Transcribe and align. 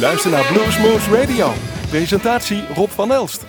luistert 0.00 0.34
naar 0.34 0.52
Bluesmoose 0.52 1.10
Radio. 1.10 1.52
Presentatie 1.90 2.66
Rob 2.74 2.88
van 2.88 3.12
Elst. 3.12 3.46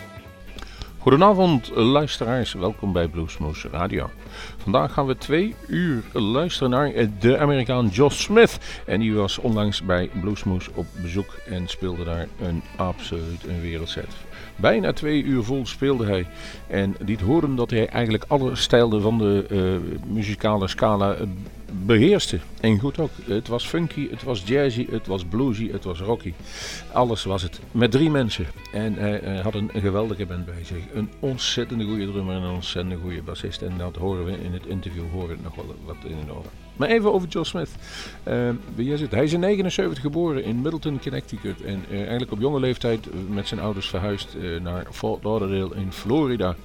Goedenavond 0.98 1.70
luisteraars, 1.74 2.52
welkom 2.52 2.92
bij 2.92 3.08
Bluesmoose 3.08 3.68
Radio. 3.68 4.10
Vandaag 4.56 4.92
gaan 4.92 5.06
we 5.06 5.16
twee 5.16 5.54
uur 5.66 6.02
luisteren 6.12 6.70
naar 6.70 6.92
de 7.18 7.38
Amerikaan 7.38 7.88
Josh 7.88 8.20
Smith. 8.20 8.58
En 8.86 9.00
die 9.00 9.14
was 9.14 9.38
onlangs 9.38 9.82
bij 9.82 10.10
Bluesmoose 10.20 10.70
op 10.74 10.86
bezoek 11.02 11.38
en 11.48 11.68
speelde 11.68 12.04
daar 12.04 12.28
een 12.40 12.62
absoluut 12.76 13.44
een 13.48 13.60
wereldset. 13.60 14.08
Bijna 14.56 14.92
twee 14.92 15.22
uur 15.22 15.42
vol 15.42 15.66
speelde 15.66 16.06
hij. 16.06 16.26
En 16.66 16.96
liet 16.98 17.20
horen 17.20 17.56
dat 17.56 17.70
hij 17.70 17.88
eigenlijk 17.88 18.24
alle 18.28 18.56
stijlen 18.56 19.02
van 19.02 19.18
de 19.18 19.46
uh, 19.50 20.12
muzikale 20.12 20.68
scala 20.68 21.14
uh, 21.14 21.20
beheerste. 21.72 22.38
En 22.60 22.78
goed 22.78 22.98
ook. 22.98 23.10
Het 23.24 23.48
was 23.48 23.66
funky, 23.66 24.10
het 24.10 24.22
was 24.22 24.42
jazzy, 24.46 24.86
het 24.90 25.06
was 25.06 25.24
bluesy, 25.24 25.70
het 25.70 25.84
was 25.84 26.00
rocky. 26.00 26.32
Alles 26.92 27.24
was 27.24 27.42
het. 27.42 27.60
Met 27.70 27.90
drie 27.90 28.10
mensen. 28.10 28.46
En 28.72 28.94
hij, 28.94 29.40
had 29.42 29.54
een 29.54 29.70
geweldige 29.74 30.26
band 30.26 30.44
bij 30.44 30.64
zich. 30.64 30.84
Een 30.94 31.10
ontzettende 31.20 31.84
goede 31.84 32.06
drummer 32.10 32.36
en 32.36 32.42
een 32.42 32.54
ontzettende 32.54 33.00
goede 33.02 33.22
bassist. 33.22 33.62
En 33.62 33.78
dat 33.78 33.96
horen 33.96 34.24
we 34.24 34.44
in 34.44 34.52
het 34.52 34.66
interview 34.66 35.10
horen 35.12 35.38
nog 35.42 35.54
wel 35.54 35.74
wat 35.84 35.96
in 36.04 36.18
en 36.20 36.30
over. 36.30 36.50
Maar 36.76 36.88
even 36.88 37.12
over 37.12 37.28
Joe 37.28 37.44
Smith. 37.44 37.70
Uh, 38.76 38.92
is 38.92 39.00
het? 39.00 39.10
Hij 39.10 39.24
is 39.24 39.32
in 39.32 39.40
79 39.40 40.02
geboren 40.02 40.44
in 40.44 40.60
Middleton, 40.60 41.00
Connecticut. 41.00 41.62
En 41.62 41.84
uh, 41.90 41.98
eigenlijk 41.98 42.32
op 42.32 42.40
jonge 42.40 42.60
leeftijd 42.60 43.28
met 43.28 43.48
zijn 43.48 43.60
ouders 43.60 43.88
verhuisd 43.88 44.36
naar 44.62 44.86
Fort 44.90 45.24
Lauderdale 45.24 45.74
in 45.74 45.92
Florida. 45.92 46.56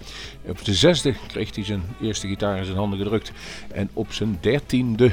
Op 0.48 0.66
de 0.66 0.74
zesde 0.74 1.14
kreeg 1.28 1.56
hij 1.56 1.64
zijn 1.64 1.84
eerste 2.02 2.28
gitaar 2.28 2.58
in 2.58 2.66
zijn 2.66 2.78
handen 2.78 3.00
gedrukt. 3.00 3.32
En 3.72 3.90
op 3.94 4.14
zijn 4.14 4.38
dertiende 4.42 5.12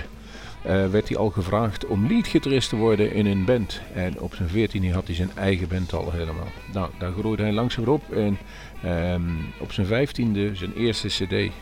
werd 0.63 1.09
hij 1.09 1.17
al 1.17 1.31
gevraagd 1.31 1.87
om 1.87 2.07
leadgitarist 2.07 2.69
te 2.69 2.77
worden 2.77 3.13
in 3.13 3.27
een 3.27 3.45
band. 3.45 3.81
En 3.95 4.21
op 4.21 4.35
zijn 4.35 4.49
veertiende 4.49 4.93
had 4.93 5.07
hij 5.07 5.15
zijn 5.15 5.31
eigen 5.35 5.69
band 5.69 5.93
al 5.93 6.11
helemaal. 6.11 6.49
Nou, 6.73 6.91
daar 6.99 7.13
groeide 7.13 7.43
hij 7.43 7.53
langzaam 7.53 7.85
op. 7.85 8.13
En 8.13 8.39
um, 8.85 9.37
op 9.61 9.73
zijn 9.73 9.87
vijftiende 9.87 10.55
zijn 10.55 10.73
eerste 10.73 11.09
cd 11.09 11.53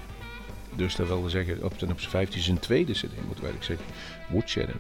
dus 0.76 0.96
dat 0.96 1.06
wilde 1.06 1.28
zeggen, 1.28 1.56
op, 1.62 1.72
op 1.72 1.78
zijn 1.78 2.10
15 2.10 2.42
zijn 2.42 2.58
tweede 2.58 2.92
CD, 2.92 3.00
moeten 3.26 3.42
wij 3.44 3.52
eigenlijk 3.52 3.64
zeggen. 3.64 3.86
Woodsheden. 4.28 4.74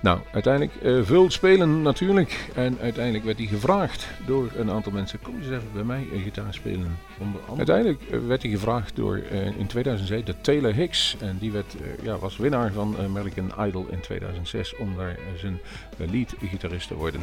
Nou, 0.00 0.18
uiteindelijk 0.32 0.72
uh, 1.10 1.28
spelen 1.28 1.82
natuurlijk. 1.82 2.50
En 2.54 2.78
uiteindelijk 2.80 3.24
werd 3.24 3.38
hij 3.38 3.46
gevraagd 3.46 4.06
door 4.26 4.50
een 4.56 4.70
aantal 4.70 4.92
mensen: 4.92 5.18
kom 5.22 5.36
eens 5.36 5.46
even 5.46 5.72
bij 5.72 5.84
mij 5.84 6.06
een 6.12 6.20
gitaar 6.20 6.54
spelen. 6.54 6.98
Onder 7.18 7.40
Uiteindelijk 7.56 8.00
uh, 8.10 8.26
werd 8.26 8.42
hij 8.42 8.50
gevraagd 8.50 8.96
door 8.96 9.22
uh, 9.32 9.46
in 9.46 9.66
2007 9.66 10.24
de 10.24 10.40
Taylor 10.40 10.74
Hicks. 10.74 11.16
En 11.20 11.36
die 11.38 11.52
werd, 11.52 11.74
ja, 12.02 12.18
was 12.18 12.36
winnaar 12.36 12.72
van 12.72 12.96
American 12.98 13.52
Idol 13.66 13.86
in 13.90 14.00
2006 14.00 14.76
om 14.76 14.96
daar 14.96 15.18
zijn 15.36 15.60
lead-gitarist 15.96 16.88
te 16.88 16.94
worden. 16.94 17.20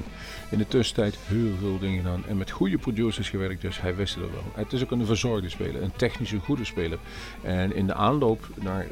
In 0.50 0.58
de 0.58 0.68
tussentijd 0.68 1.18
heel 1.26 1.56
veel 1.60 1.80
dingen 1.80 1.98
gedaan 1.98 2.24
en 2.28 2.38
met 2.38 2.52
goede 2.52 2.78
producers 2.78 3.30
gewerkt, 3.30 3.62
dus 3.62 3.82
hij 3.82 3.96
wist 3.96 4.16
het 4.16 4.32
wel. 4.32 4.44
Het 4.54 4.74
is 4.74 4.84
ook 4.84 4.92
een 4.92 5.06
verzorgde 5.06 5.50
speler, 5.50 5.84
een 5.84 5.96
technische 5.96 6.40
goede 6.40 6.66
speler. 6.66 6.98
En 7.42 7.76
in 7.76 7.88
de 7.88 7.94
aanloop 7.94 8.48
naar 8.62 8.88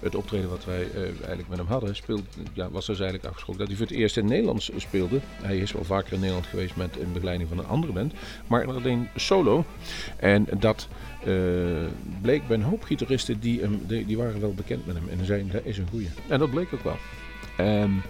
het 0.00 0.14
optreden 0.14 0.50
wat 0.50 0.64
wij 0.64 0.86
eigenlijk 0.94 1.48
met 1.48 1.58
hem 1.58 1.66
hadden, 1.66 1.96
speelde, 1.96 2.22
ja, 2.52 2.70
was 2.70 2.81
dus 2.86 3.00
eigenlijk 3.00 3.28
afgesproken 3.28 3.60
dat 3.60 3.68
hij 3.68 3.76
voor 3.76 3.86
het 3.86 3.96
eerst 3.96 4.16
in 4.16 4.26
Nederlands 4.26 4.70
speelde. 4.76 5.20
Hij 5.42 5.56
is 5.56 5.72
wel 5.72 5.84
vaker 5.84 6.12
in 6.12 6.18
Nederland 6.18 6.46
geweest 6.46 6.76
met 6.76 6.96
een 7.00 7.12
begeleiding 7.12 7.48
van 7.48 7.58
een 7.58 7.66
andere 7.66 7.92
band, 7.92 8.12
maar 8.46 8.66
alleen 8.66 9.08
solo. 9.16 9.64
En 10.16 10.46
dat 10.58 10.88
uh, 11.26 11.86
bleek 12.20 12.46
bij 12.46 12.56
een 12.56 12.62
hoop 12.62 12.82
gitaristen 12.82 13.40
die, 13.40 13.60
hem, 13.60 13.80
die, 13.86 14.16
waren 14.16 14.40
wel 14.40 14.54
bekend 14.54 14.86
met 14.86 14.96
hem 14.96 15.08
en 15.08 15.26
zeiden 15.26 15.52
dat 15.52 15.64
is 15.64 15.78
een 15.78 15.88
goeie. 15.90 16.08
En 16.28 16.38
dat 16.38 16.50
bleek 16.50 16.72
ook 16.74 16.84
wel. 16.84 16.96
Um, 17.66 18.02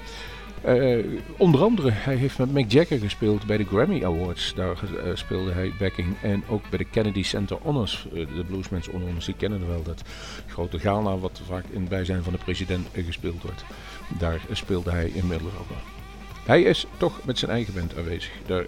uh, 0.66 1.05
onder 1.36 1.62
andere, 1.62 1.91
hij 1.91 2.14
heeft 2.14 2.38
met 2.38 2.52
Mick 2.52 2.72
Jagger 2.72 2.98
gespeeld 2.98 3.46
bij 3.46 3.56
de 3.56 3.64
Grammy 3.64 4.05
Awards. 4.05 4.55
Daar 4.55 4.77
uh, 4.94 5.14
speelde 5.14 5.52
hij 5.52 5.72
backing. 5.78 6.16
En 6.22 6.42
ook 6.48 6.69
bij 6.70 6.78
de 6.78 6.84
Kennedy 6.84 7.22
Center 7.22 7.56
Honors. 7.62 8.06
Uh, 8.12 8.26
de 8.37 8.44
Bluesmans 8.44 8.87
Honors, 8.87 9.25
die 9.25 9.34
kennen 9.34 9.69
wel 9.69 9.82
dat 9.82 10.03
grote 10.47 10.78
gala 10.78 11.19
wat 11.19 11.42
vaak 11.47 11.64
in 11.70 11.88
bijzijn 11.88 12.22
van 12.22 12.32
de 12.32 12.38
president 12.38 12.87
gespeeld 12.92 13.42
wordt. 13.42 13.64
Daar 14.19 14.41
speelde 14.53 14.91
hij 14.91 15.10
inmiddels 15.14 15.53
ook 15.60 15.69
wel. 15.69 15.78
Hij 16.47 16.62
is 16.62 16.87
toch 16.97 17.20
met 17.25 17.38
zijn 17.38 17.50
eigen 17.50 17.75
band 17.75 17.97
aanwezig. 17.97 18.32
Daar 18.47 18.64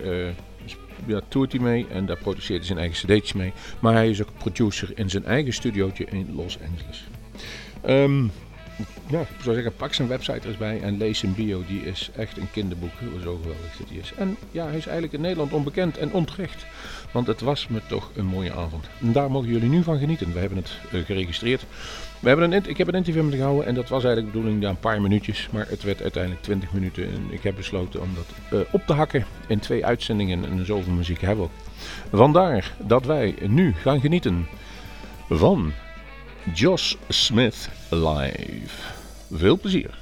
ja, 1.06 1.20
toert 1.28 1.52
hij 1.52 1.60
mee 1.60 1.86
en 1.90 2.06
daar 2.06 2.16
produceert 2.16 2.58
hij 2.58 2.66
zijn 2.66 2.78
eigen 2.78 2.96
cd'tjes 2.96 3.32
mee. 3.32 3.52
Maar 3.80 3.92
hij 3.92 4.10
is 4.10 4.22
ook 4.22 4.38
producer 4.38 4.92
in 4.94 5.10
zijn 5.10 5.24
eigen 5.24 5.52
studiootje 5.52 6.04
in 6.04 6.34
Los 6.34 6.58
Angeles. 6.70 7.04
Um, 7.88 8.30
ja, 9.06 9.20
ik 9.20 9.42
zou 9.42 9.54
zeggen, 9.54 9.76
pak 9.76 9.94
zijn 9.94 10.08
website 10.08 10.48
eens 10.48 10.56
bij 10.56 10.80
en 10.80 10.96
lees 10.96 11.18
zijn 11.18 11.34
bio. 11.34 11.62
Die 11.66 11.82
is 11.84 12.10
echt 12.16 12.36
een 12.36 12.50
kinderboek, 12.50 12.90
zo 13.22 13.36
geweldig 13.42 13.76
dat 13.78 13.88
hij 13.88 13.98
is. 13.98 14.12
En 14.16 14.36
ja, 14.50 14.66
hij 14.66 14.76
is 14.76 14.84
eigenlijk 14.84 15.12
in 15.12 15.20
Nederland 15.20 15.52
onbekend 15.52 15.98
en 15.98 16.12
onterecht. 16.12 16.66
Want 17.12 17.26
het 17.26 17.40
was 17.40 17.68
me 17.68 17.80
toch 17.86 18.10
een 18.14 18.26
mooie 18.26 18.52
avond. 18.52 18.88
En 19.00 19.12
daar 19.12 19.30
mogen 19.30 19.48
jullie 19.48 19.68
nu 19.68 19.82
van 19.82 19.98
genieten. 19.98 20.32
We 20.32 20.38
hebben 20.38 20.58
het 20.58 20.70
uh, 20.92 21.04
geregistreerd. 21.04 21.64
We 22.20 22.28
hebben 22.28 22.52
een, 22.52 22.68
ik 22.68 22.76
heb 22.76 22.88
een 22.88 22.94
interview 22.94 23.22
met 23.22 23.32
hem 23.32 23.40
gehouden 23.40 23.66
en 23.66 23.74
dat 23.74 23.88
was 23.88 24.04
eigenlijk 24.04 24.32
de 24.32 24.38
bedoeling, 24.38 24.62
ja, 24.62 24.68
een 24.68 24.78
paar 24.78 25.00
minuutjes. 25.00 25.48
Maar 25.50 25.66
het 25.68 25.82
werd 25.82 26.02
uiteindelijk 26.02 26.42
20 26.42 26.72
minuten. 26.72 27.04
En 27.04 27.26
ik 27.30 27.42
heb 27.42 27.56
besloten 27.56 28.00
om 28.00 28.08
dat 28.14 28.58
uh, 28.60 28.66
op 28.72 28.86
te 28.86 28.92
hakken 28.92 29.26
in 29.46 29.58
twee 29.58 29.86
uitzendingen. 29.86 30.44
En 30.44 30.66
zoveel 30.66 30.92
muziek 30.92 31.20
hebben 31.20 31.44
we 31.44 31.50
ook. 31.50 32.18
Vandaar 32.18 32.74
dat 32.78 33.04
wij 33.04 33.34
nu 33.46 33.74
gaan 33.74 34.00
genieten 34.00 34.46
van 35.28 35.72
Josh 36.52 36.96
Smith 37.08 37.70
live. 37.90 38.92
Veel 39.32 39.58
plezier. 39.58 39.94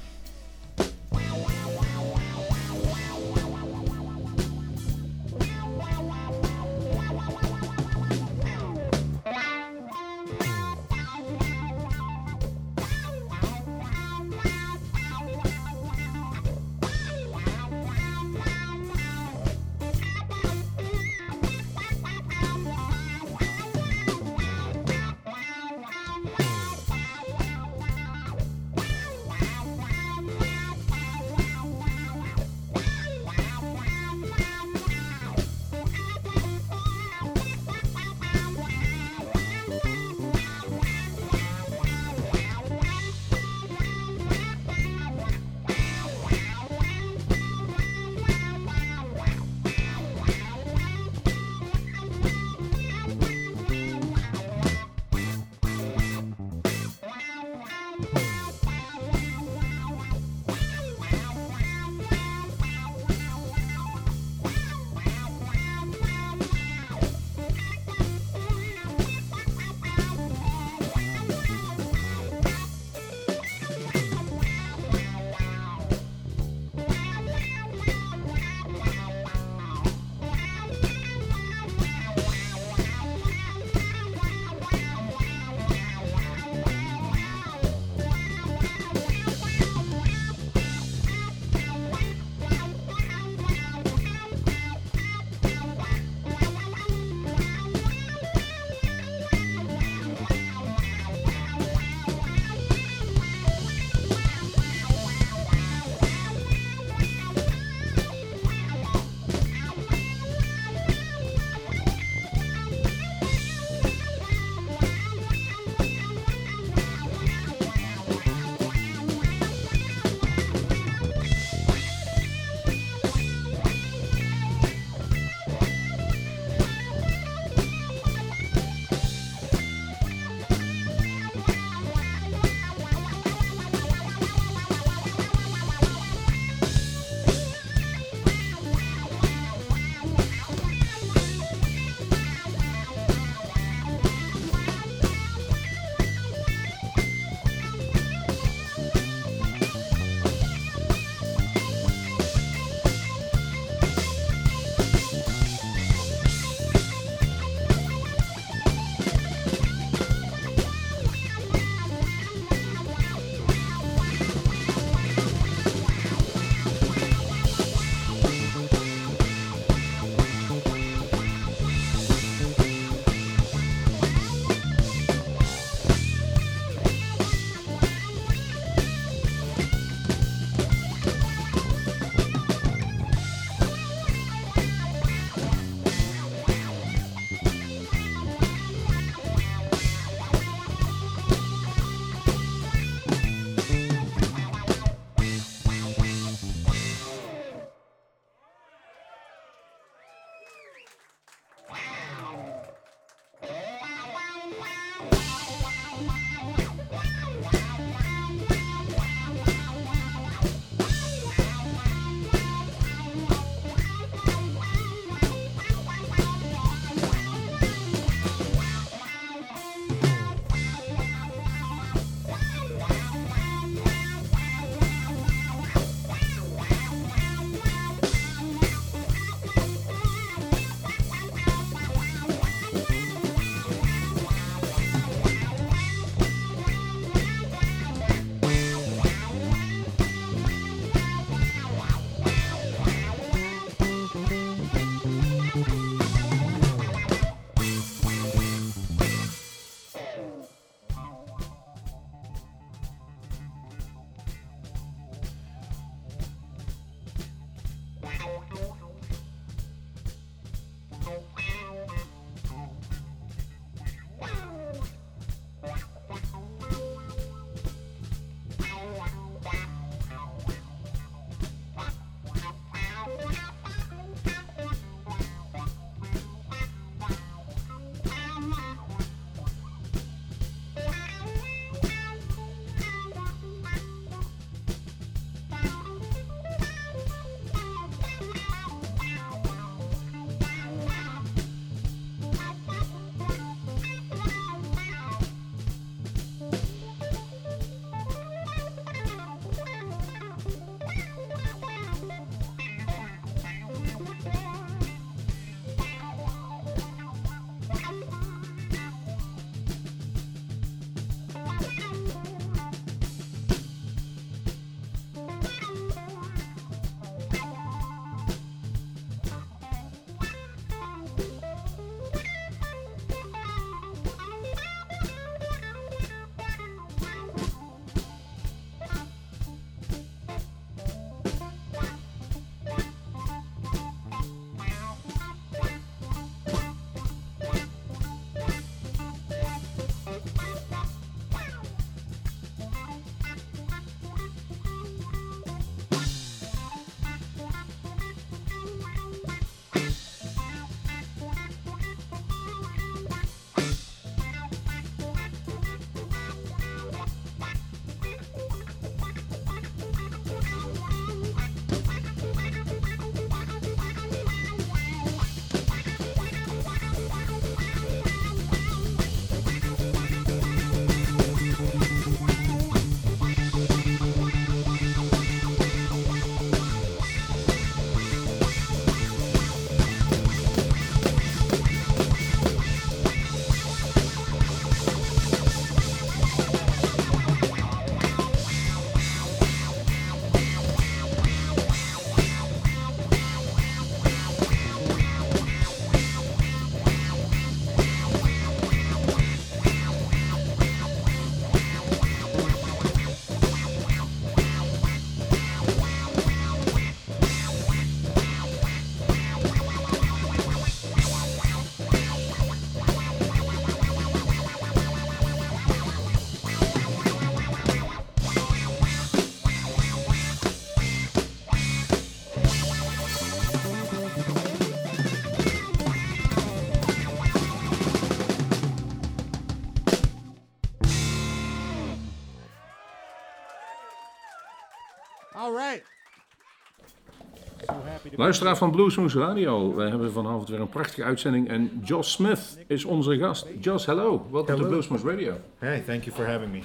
Luisteraar 438.23 438.57
van 438.57 438.71
Bluesmoose 438.71 439.19
Radio, 439.19 439.75
we 439.75 439.83
hebben 439.83 440.11
vanavond 440.11 440.49
weer 440.49 440.59
een 440.59 440.69
prachtige 440.69 441.03
uitzending 441.03 441.47
en 441.49 441.81
Josh 441.83 442.07
Smith 442.07 442.57
is 442.67 442.85
onze 442.85 443.17
gast. 443.17 443.45
Josh, 443.59 443.85
hello, 443.85 444.25
welcome 444.31 444.45
to 444.45 444.53
Hello. 444.53 444.69
Bluesmoose 444.69 445.09
Radio. 445.09 445.33
Hey, 445.59 445.83
thank 445.87 446.03
you 446.03 446.15
for 446.15 446.25
having 446.25 446.51
me. 446.51 446.59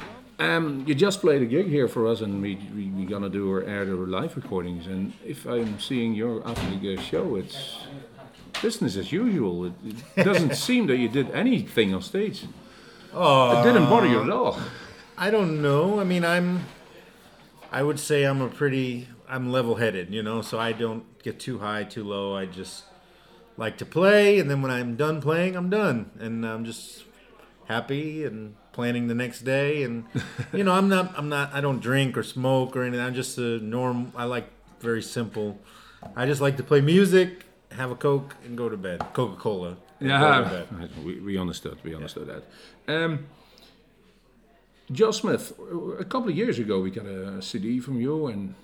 Um, 0.56 0.82
you 0.84 0.98
just 0.98 1.20
played 1.20 1.42
a 1.42 1.48
gig 1.48 1.66
here 1.66 1.88
for 1.88 2.06
us, 2.10 2.20
and 2.20 2.40
we 2.40 2.58
we 2.76 2.92
we 2.96 3.04
gonna 3.04 3.28
do 3.28 3.50
our 3.50 3.64
air 3.64 3.84
the 3.86 4.20
live 4.20 4.36
recordings. 4.36 4.86
And 4.86 5.12
if 5.24 5.46
I'm 5.46 5.78
seeing 5.78 6.16
your 6.16 6.42
after 6.48 6.78
the 6.80 6.96
show, 7.02 7.36
it's 7.38 7.76
business 8.62 8.96
as 8.96 9.10
usual. 9.10 9.64
It, 9.64 9.72
it 10.14 10.24
doesn't 10.24 10.54
seem 10.66 10.86
that 10.86 10.96
you 10.96 11.08
did 11.08 11.26
anything 11.32 11.94
on 11.94 12.02
stage. 12.02 12.38
Oh, 13.12 13.60
It 13.60 13.64
didn't 13.64 13.88
bother 13.88 14.08
you 14.08 14.22
at 14.22 14.30
all. 14.30 14.56
I 15.16 15.30
don't 15.30 15.60
know. 15.60 16.00
I 16.00 16.04
mean, 16.04 16.24
I'm. 16.24 16.60
I 17.72 17.82
would 17.82 17.98
say 17.98 18.26
I'm 18.26 18.42
a 18.42 18.48
pretty. 18.48 19.06
I'm 19.28 19.52
level-headed, 19.52 20.12
you 20.12 20.22
know, 20.22 20.42
so 20.42 20.58
I 20.58 20.72
don't 20.72 21.04
get 21.22 21.38
too 21.38 21.58
high, 21.58 21.84
too 21.84 22.04
low. 22.04 22.34
I 22.34 22.46
just 22.46 22.84
like 23.56 23.76
to 23.78 23.86
play, 23.86 24.38
and 24.38 24.50
then 24.50 24.62
when 24.62 24.70
I'm 24.70 24.96
done 24.96 25.20
playing, 25.20 25.56
I'm 25.56 25.68
done, 25.68 26.10
and 26.18 26.46
I'm 26.46 26.64
just 26.64 27.04
happy 27.66 28.24
and 28.24 28.56
planning 28.72 29.08
the 29.08 29.14
next 29.14 29.40
day. 29.42 29.82
And 29.82 30.04
you 30.52 30.64
know, 30.64 30.72
I'm 30.72 30.88
not. 30.88 31.12
I'm 31.16 31.28
not. 31.28 31.52
I 31.52 31.60
don't 31.60 31.80
drink 31.80 32.16
or 32.16 32.22
smoke 32.22 32.76
or 32.76 32.82
anything. 32.82 33.04
I'm 33.04 33.14
just 33.14 33.36
a 33.38 33.58
norm. 33.58 34.12
I 34.16 34.24
like 34.24 34.48
very 34.80 35.02
simple. 35.02 35.58
I 36.16 36.26
just 36.26 36.40
like 36.40 36.56
to 36.58 36.62
play 36.62 36.80
music, 36.80 37.44
have 37.72 37.90
a 37.90 37.96
coke, 37.96 38.36
and 38.44 38.56
go 38.56 38.68
to 38.68 38.76
bed. 38.76 39.04
Go 39.12 39.28
to 39.28 39.36
Yeah, 40.00 41.02
we, 41.02 41.20
we 41.20 41.38
understood. 41.38 41.78
We 41.82 41.92
understood 41.92 42.28
that. 42.28 42.94
Um, 42.94 43.26
Josh 44.92 45.20
Smith, 45.20 45.52
a 45.98 46.04
couple 46.04 46.28
of 46.28 46.36
years 46.36 46.60
ago, 46.60 46.80
we 46.80 46.90
got 46.92 47.04
a 47.04 47.42
CD 47.42 47.80
from 47.80 48.00
you 48.00 48.28
and 48.28 48.54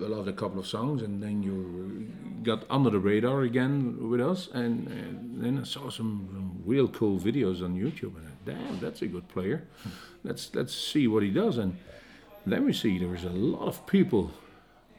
we 0.00 0.06
loved 0.06 0.28
a 0.28 0.32
couple 0.32 0.58
of 0.58 0.66
songs, 0.66 1.02
and 1.02 1.22
then 1.22 1.42
you 1.42 2.10
got 2.42 2.64
under 2.70 2.90
the 2.90 2.98
radar 2.98 3.42
again 3.42 4.08
with 4.10 4.20
us, 4.20 4.48
and, 4.52 4.88
and 4.88 5.42
then 5.42 5.58
I 5.58 5.64
saw 5.64 5.90
some, 5.90 6.28
some 6.32 6.62
real 6.64 6.88
cool 6.88 7.18
videos 7.18 7.62
on 7.62 7.76
YouTube, 7.76 8.16
and 8.16 8.26
I, 8.26 8.50
damn, 8.50 8.80
that's 8.80 9.02
a 9.02 9.06
good 9.06 9.28
player. 9.28 9.66
let's 10.24 10.54
let's 10.54 10.74
see 10.74 11.06
what 11.06 11.22
he 11.22 11.30
does, 11.30 11.58
and 11.58 11.76
then 12.46 12.64
we 12.64 12.72
see 12.72 12.98
there 12.98 13.14
is 13.14 13.24
a 13.24 13.30
lot 13.30 13.68
of 13.68 13.86
people 13.86 14.30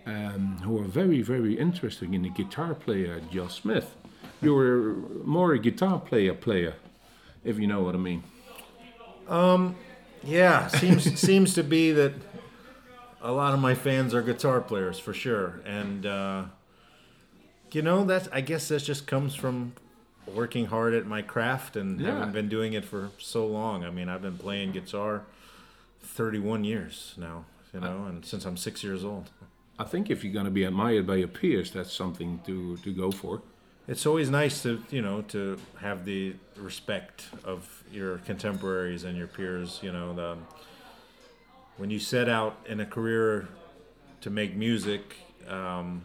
um, 0.06 0.58
who 0.64 0.80
are 0.80 0.88
very 0.88 1.22
very 1.22 1.58
interested 1.58 2.14
in 2.14 2.22
the 2.22 2.30
guitar 2.30 2.76
player 2.76 3.22
Josh 3.32 3.62
Smith. 3.62 3.96
You 4.44 4.56
were 4.56 4.96
more 5.24 5.54
a 5.54 5.60
guitar 5.60 6.00
player 6.00 6.34
player, 6.34 6.74
if 7.44 7.60
you 7.60 7.68
know 7.68 7.84
what 7.84 7.94
I 7.94 8.00
mean. 8.00 8.24
Um, 9.28 9.76
Yeah, 10.24 10.68
seems 10.68 11.20
seems 11.28 11.54
to 11.54 11.64
be 11.64 11.92
that 11.92 12.14
a 13.22 13.32
lot 13.32 13.54
of 13.54 13.60
my 13.60 13.76
fans 13.76 14.14
are 14.14 14.22
guitar 14.22 14.62
players 14.62 14.98
for 15.00 15.14
sure, 15.14 15.60
and 15.66 16.06
uh, 16.06 16.44
you 17.72 17.82
know 17.82 18.04
that's 18.06 18.28
I 18.32 18.42
guess 18.42 18.68
that 18.70 18.80
just 18.84 19.08
comes 19.08 19.36
from 19.36 19.74
working 20.28 20.66
hard 20.68 20.94
at 20.94 21.06
my 21.06 21.22
craft 21.22 21.76
and 21.76 22.00
Yeah. 22.00 22.18
having 22.20 22.32
been 22.34 22.50
doing 22.50 22.74
it 22.74 22.86
for 22.86 23.10
so 23.18 23.46
long. 23.46 23.84
I 23.84 23.90
mean, 23.90 24.08
I've 24.10 24.22
been 24.22 24.38
playing 24.38 24.72
guitar 24.72 25.24
31 26.02 26.64
years 26.64 27.14
now, 27.18 27.46
you 27.74 27.80
know, 27.80 28.06
and 28.06 28.24
since 28.26 28.46
I'm 28.46 28.56
six 28.58 28.84
years 28.84 29.04
old. 29.04 29.30
I 29.80 29.84
think 29.84 30.10
if 30.10 30.24
you're 30.24 30.34
going 30.34 30.46
to 30.46 30.52
be 30.52 30.64
admired 30.64 31.08
by 31.08 31.16
your 31.16 31.28
peers, 31.28 31.72
that's 31.72 31.92
something 31.92 32.40
to, 32.46 32.78
to 32.78 32.94
go 32.94 33.12
for. 33.12 33.42
It's 33.88 34.06
always 34.06 34.30
nice 34.30 34.62
to 34.64 34.84
you 34.92 35.02
know 35.02 35.22
to 35.30 35.58
have 35.80 36.06
the 36.06 36.36
respect 36.56 37.26
of 37.44 37.84
your 37.92 38.20
contemporaries 38.20 39.04
and 39.04 39.18
your 39.18 39.28
peers. 39.28 39.80
You 39.82 39.92
know, 39.92 40.14
the, 40.14 40.38
when 41.82 41.90
you 41.90 41.98
set 41.98 42.30
out 42.30 42.60
in 42.68 42.80
a 42.80 42.86
career 42.86 43.50
to 44.22 44.30
make 44.30 44.56
music, 44.56 45.16
um, 45.48 46.04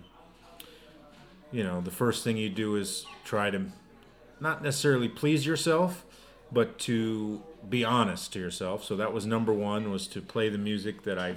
you 1.52 1.62
know, 1.62 1.82
the 1.82 1.90
first 1.90 2.24
thing 2.24 2.38
you 2.38 2.48
do 2.48 2.76
is 2.76 3.04
try 3.26 3.50
to 3.50 3.66
not 4.40 4.62
necessarily 4.62 5.06
please 5.06 5.44
yourself, 5.44 6.06
but 6.50 6.78
to 6.78 7.42
be 7.68 7.84
honest 7.84 8.32
to 8.32 8.38
yourself. 8.38 8.84
So 8.84 8.96
that 8.96 9.12
was 9.12 9.26
number 9.26 9.52
one 9.52 9.90
was 9.90 10.06
to 10.06 10.22
play 10.22 10.48
the 10.48 10.56
music 10.56 11.02
that 11.02 11.18
I 11.18 11.34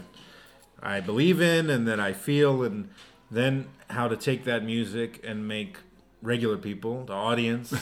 I 0.81 1.01
believe 1.01 1.41
in 1.41 1.69
and 1.69 1.86
that 1.89 2.00
I 2.00 2.13
feel, 2.13 2.63
and 2.63 2.88
then 3.29 3.67
how 3.89 4.08
to 4.08 4.15
take 4.15 4.46
that 4.46 4.63
music 4.63 5.19
and 5.22 5.50
make 5.50 5.79
regular 6.22 6.58
people, 6.58 7.03
the 7.03 7.12
audience, 7.12 7.74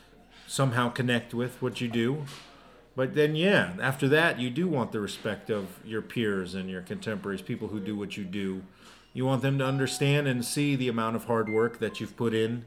somehow 0.46 0.88
connect 0.88 1.34
with 1.34 1.60
what 1.60 1.82
you 1.82 1.88
do. 1.88 2.24
But 2.96 3.14
then, 3.14 3.36
yeah, 3.36 3.74
after 3.80 4.08
that, 4.08 4.40
you 4.40 4.48
do 4.48 4.66
want 4.66 4.90
the 4.90 5.00
respect 5.00 5.50
of 5.50 5.66
your 5.84 6.00
peers 6.00 6.54
and 6.54 6.70
your 6.70 6.80
contemporaries, 6.80 7.42
people 7.42 7.68
who 7.68 7.78
do 7.78 7.94
what 7.94 8.16
you 8.16 8.24
do. 8.24 8.62
You 9.12 9.26
want 9.26 9.42
them 9.42 9.58
to 9.58 9.66
understand 9.66 10.26
and 10.26 10.42
see 10.42 10.76
the 10.76 10.88
amount 10.88 11.14
of 11.14 11.26
hard 11.26 11.50
work 11.50 11.78
that 11.78 12.00
you've 12.00 12.16
put 12.16 12.32
in 12.32 12.64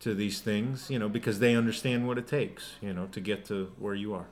to 0.00 0.14
these 0.14 0.40
things, 0.40 0.90
you 0.90 0.98
know, 0.98 1.08
because 1.08 1.38
they 1.38 1.54
understand 1.54 2.08
what 2.08 2.18
it 2.18 2.26
takes, 2.26 2.74
you 2.80 2.92
know, 2.92 3.06
to 3.06 3.20
get 3.20 3.44
to 3.46 3.72
where 3.78 3.94
you 3.94 4.14
are. 4.14 4.26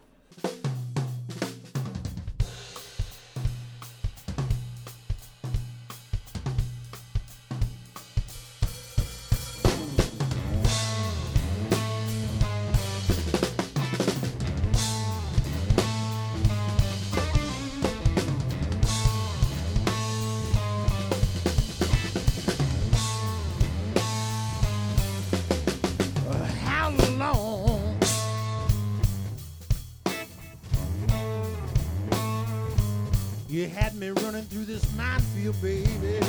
Had 33.68 33.94
me 33.94 34.10
running 34.10 34.44
through 34.44 34.64
this 34.64 34.84
minefield, 34.96 35.60
baby. 35.60 36.20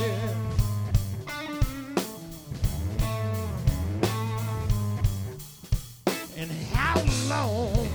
And 6.38 6.52
how 6.74 7.04
long? 7.30 7.88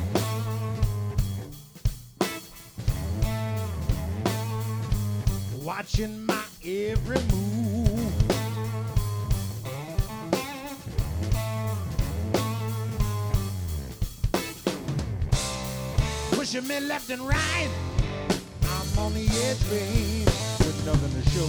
Watching 5.63 6.27
my 6.27 6.43
every 6.65 7.19
move. 7.33 8.23
pushing 16.53 16.67
me 16.67 16.81
left 16.81 17.09
and 17.09 17.23
right. 17.23 17.82
Edge, 19.29 19.71
babe, 19.71 20.27
with 20.59 20.85
nothing 20.85 21.23
to 21.23 21.31
show. 21.31 21.49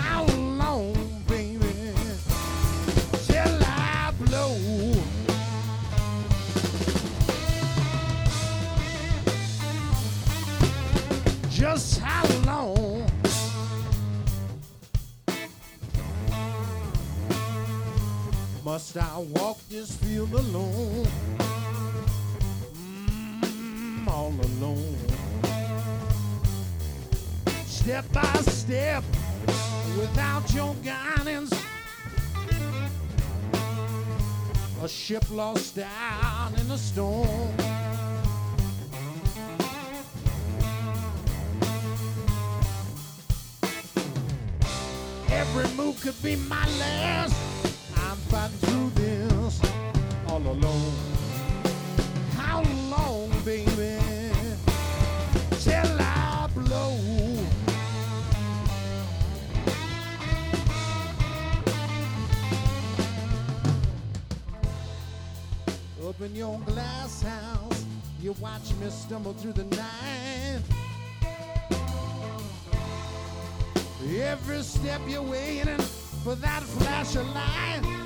How 0.00 0.24
long, 0.24 0.94
baby, 1.28 1.92
till 3.26 3.58
I 3.62 4.12
blow? 4.20 4.56
Just 11.50 12.00
how 12.00 12.26
long? 12.46 13.10
Must 18.64 18.96
I 18.96 19.18
walk 19.18 19.58
this 19.68 19.94
field 19.96 20.32
alone? 20.32 21.06
Step 27.94 28.12
by 28.12 28.40
step, 28.50 29.04
without 29.96 30.52
your 30.52 30.74
guidance. 30.82 31.52
A 34.82 34.88
ship 34.88 35.24
lost 35.30 35.76
down 35.76 36.54
in 36.58 36.68
a 36.72 36.76
storm. 36.76 37.54
Every 45.30 45.68
move 45.76 46.00
could 46.00 46.20
be 46.20 46.34
my 46.34 46.66
last. 46.80 47.53
Up 66.06 66.20
in 66.20 66.36
your 66.36 66.58
glass 66.66 67.22
house, 67.22 67.84
you 68.20 68.32
watch 68.38 68.74
me 68.78 68.90
stumble 68.90 69.32
through 69.32 69.54
the 69.54 69.64
night. 69.64 70.60
Every 74.14 74.62
step 74.62 75.00
you're 75.08 75.22
waiting 75.22 75.78
for 76.22 76.34
that 76.34 76.62
flash 76.62 77.16
of 77.16 77.26
light. 77.28 78.03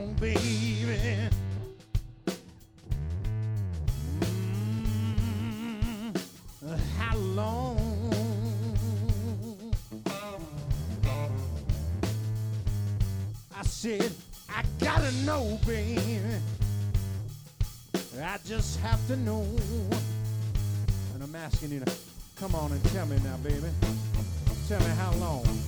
Long, 0.00 0.14
baby? 0.14 0.40
Mm-hmm. 6.60 6.74
How 6.98 7.16
long? 7.16 7.76
I 13.56 13.62
said, 13.62 14.12
I 14.48 14.62
gotta 14.78 15.12
know, 15.24 15.58
baby. 15.66 16.20
I 18.22 18.38
just 18.44 18.80
have 18.80 19.06
to 19.08 19.16
know. 19.16 19.46
And 21.14 21.22
I'm 21.22 21.34
asking 21.34 21.70
you 21.72 21.80
to 21.80 21.92
come 22.36 22.54
on 22.54 22.72
and 22.72 22.84
tell 22.86 23.06
me 23.06 23.18
now, 23.24 23.36
baby. 23.38 23.68
Tell 24.68 24.80
me 24.80 24.86
how 24.96 25.12
long. 25.14 25.59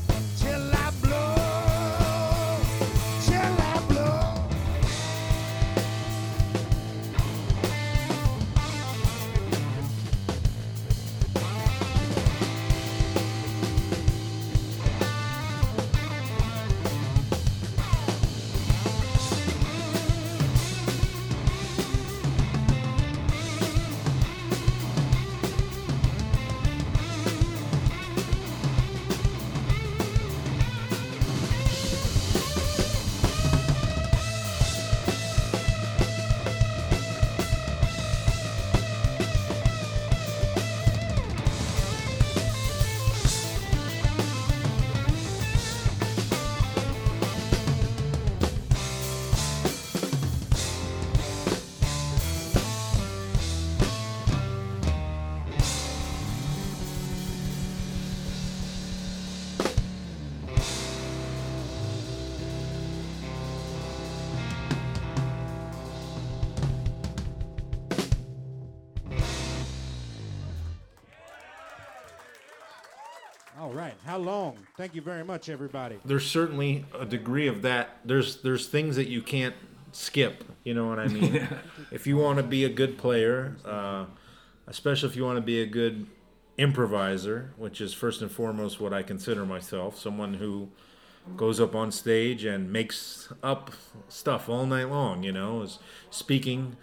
Right. 73.92 74.10
How 74.10 74.18
long? 74.18 74.56
Thank 74.76 74.94
you 74.94 75.02
very 75.02 75.24
much, 75.24 75.48
everybody. 75.48 75.98
There's 76.04 76.26
certainly 76.26 76.84
a 76.98 77.04
degree 77.06 77.46
of 77.48 77.62
that. 77.62 77.98
There's 78.04 78.42
there's 78.42 78.66
things 78.68 78.96
that 78.96 79.08
you 79.08 79.22
can't 79.22 79.54
skip. 79.92 80.44
You 80.64 80.74
know 80.74 80.86
what 80.86 80.98
I 80.98 81.08
mean? 81.08 81.48
if 81.90 82.06
you 82.06 82.16
want 82.16 82.38
to 82.38 82.42
be 82.42 82.64
a 82.64 82.68
good 82.68 82.98
player, 82.98 83.56
uh, 83.64 84.06
especially 84.66 85.08
if 85.08 85.16
you 85.16 85.24
want 85.24 85.36
to 85.36 85.42
be 85.42 85.60
a 85.60 85.66
good 85.66 86.06
improviser, 86.58 87.52
which 87.56 87.80
is 87.80 87.94
first 87.94 88.20
and 88.22 88.30
foremost 88.30 88.80
what 88.80 88.92
I 88.92 89.02
consider 89.02 89.44
myself, 89.44 89.98
someone 89.98 90.34
who 90.34 90.68
goes 91.36 91.60
up 91.60 91.74
on 91.74 91.92
stage 91.92 92.44
and 92.44 92.72
makes 92.72 93.32
up 93.42 93.70
stuff 94.08 94.48
all 94.48 94.66
night 94.66 94.88
long. 94.90 95.22
You 95.22 95.32
know, 95.32 95.62
is 95.62 95.78
speaking 96.10 96.76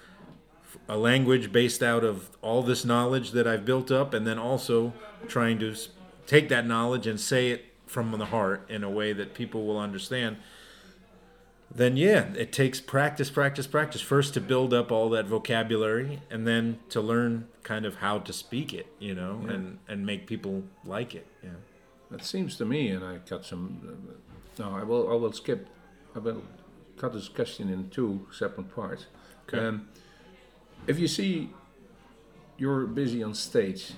a 0.88 0.98
language 0.98 1.52
based 1.52 1.82
out 1.84 2.04
of 2.04 2.30
all 2.42 2.64
this 2.64 2.86
knowledge 2.86 3.32
that 3.32 3.48
I've 3.48 3.66
built 3.66 3.92
up, 3.92 4.14
and 4.14 4.26
then 4.26 4.38
also 4.40 4.94
trying 5.28 5.60
to 5.60 5.72
s- 5.72 5.90
take 6.30 6.48
that 6.50 6.66
knowledge 6.68 7.08
and 7.08 7.20
say 7.20 7.50
it 7.50 7.66
from 7.88 8.12
the 8.12 8.26
heart 8.26 8.64
in 8.70 8.84
a 8.84 8.90
way 8.90 9.14
that 9.14 9.34
people 9.34 9.66
will 9.66 9.80
understand. 9.80 10.38
Then, 11.74 11.98
yeah, 11.98 12.32
it 12.36 12.52
takes 12.52 12.80
practice, 12.80 13.32
practice, 13.32 13.66
practice. 13.66 14.00
First 14.02 14.36
to 14.36 14.42
build 14.42 14.72
up 14.72 14.92
all 14.92 15.10
that 15.10 15.26
vocabulary, 15.26 16.22
and 16.30 16.46
then 16.46 16.80
to 16.90 17.02
learn 17.02 17.48
kind 17.64 17.86
of 17.86 17.96
how 17.96 18.20
to 18.20 18.32
speak 18.32 18.74
it, 18.74 18.88
you 19.00 19.16
know, 19.16 19.42
and, 19.48 19.80
and 19.88 20.06
make 20.06 20.28
people 20.28 20.64
like 20.86 21.16
it. 21.16 21.26
Yeah. 21.44 21.50
It 22.12 22.24
seems 22.24 22.58
to 22.58 22.66
me, 22.66 22.90
and 22.90 23.04
I 23.04 23.18
cut 23.20 23.44
some. 23.44 23.64
Uh, 23.84 24.64
no, 24.64 24.76
I 24.76 24.84
will. 24.84 25.12
I 25.12 25.16
will 25.16 25.32
skip. 25.32 25.68
I 26.16 26.20
will 26.20 26.44
cut 26.98 27.14
this 27.14 27.28
question 27.28 27.70
in 27.70 27.90
two 27.90 28.28
separate 28.32 28.74
parts. 28.76 29.06
Okay. 29.48 29.66
Um, 29.66 29.88
if 30.88 31.00
you 31.00 31.08
see 31.08 31.52
you're 32.58 32.86
busy 32.88 33.24
on 33.24 33.34
stage, 33.34 33.94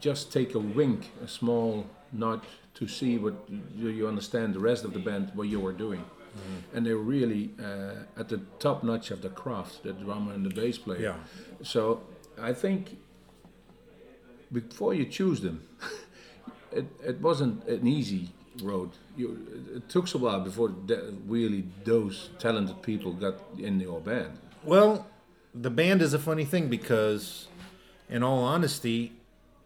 just 0.00 0.32
take 0.32 0.54
a 0.54 0.58
wink, 0.58 1.10
a 1.22 1.28
small 1.28 1.86
nod 2.12 2.42
to 2.74 2.88
see 2.88 3.18
what 3.18 3.34
you, 3.76 3.88
you 3.88 4.08
understand 4.08 4.54
the 4.54 4.60
rest 4.60 4.84
of 4.84 4.92
the 4.92 4.98
band 4.98 5.30
what 5.34 5.48
you 5.48 5.64
are 5.66 5.72
doing. 5.72 6.04
And 6.72 6.86
they're 6.86 6.96
really 6.96 7.50
uh, 7.60 8.20
at 8.20 8.28
the 8.28 8.38
top 8.60 8.84
notch 8.84 9.10
of 9.10 9.20
the 9.20 9.30
craft, 9.30 9.82
the 9.82 9.92
drummer 9.92 10.32
and 10.32 10.46
the 10.46 10.50
bass 10.50 10.78
player. 10.78 11.00
Yeah. 11.00 11.14
So 11.62 12.02
I 12.40 12.52
think 12.52 12.98
before 14.52 14.94
you 14.94 15.06
choose 15.06 15.40
them, 15.40 15.66
it, 16.72 16.86
it 17.04 17.20
wasn't 17.20 17.64
an 17.66 17.86
easy 17.86 18.30
road. 18.62 18.90
You, 19.16 19.72
it 19.74 19.88
took 19.88 20.12
a 20.14 20.18
while 20.18 20.40
before 20.40 20.72
the, 20.86 21.14
really 21.26 21.64
those 21.84 22.30
talented 22.38 22.82
people 22.82 23.12
got 23.12 23.34
in 23.58 23.80
your 23.80 24.00
band. 24.00 24.38
Well, 24.64 25.06
the 25.54 25.70
band 25.70 26.02
is 26.02 26.14
a 26.14 26.18
funny 26.18 26.44
thing 26.44 26.68
because, 26.68 27.48
in 28.08 28.22
all 28.22 28.44
honesty, 28.44 29.12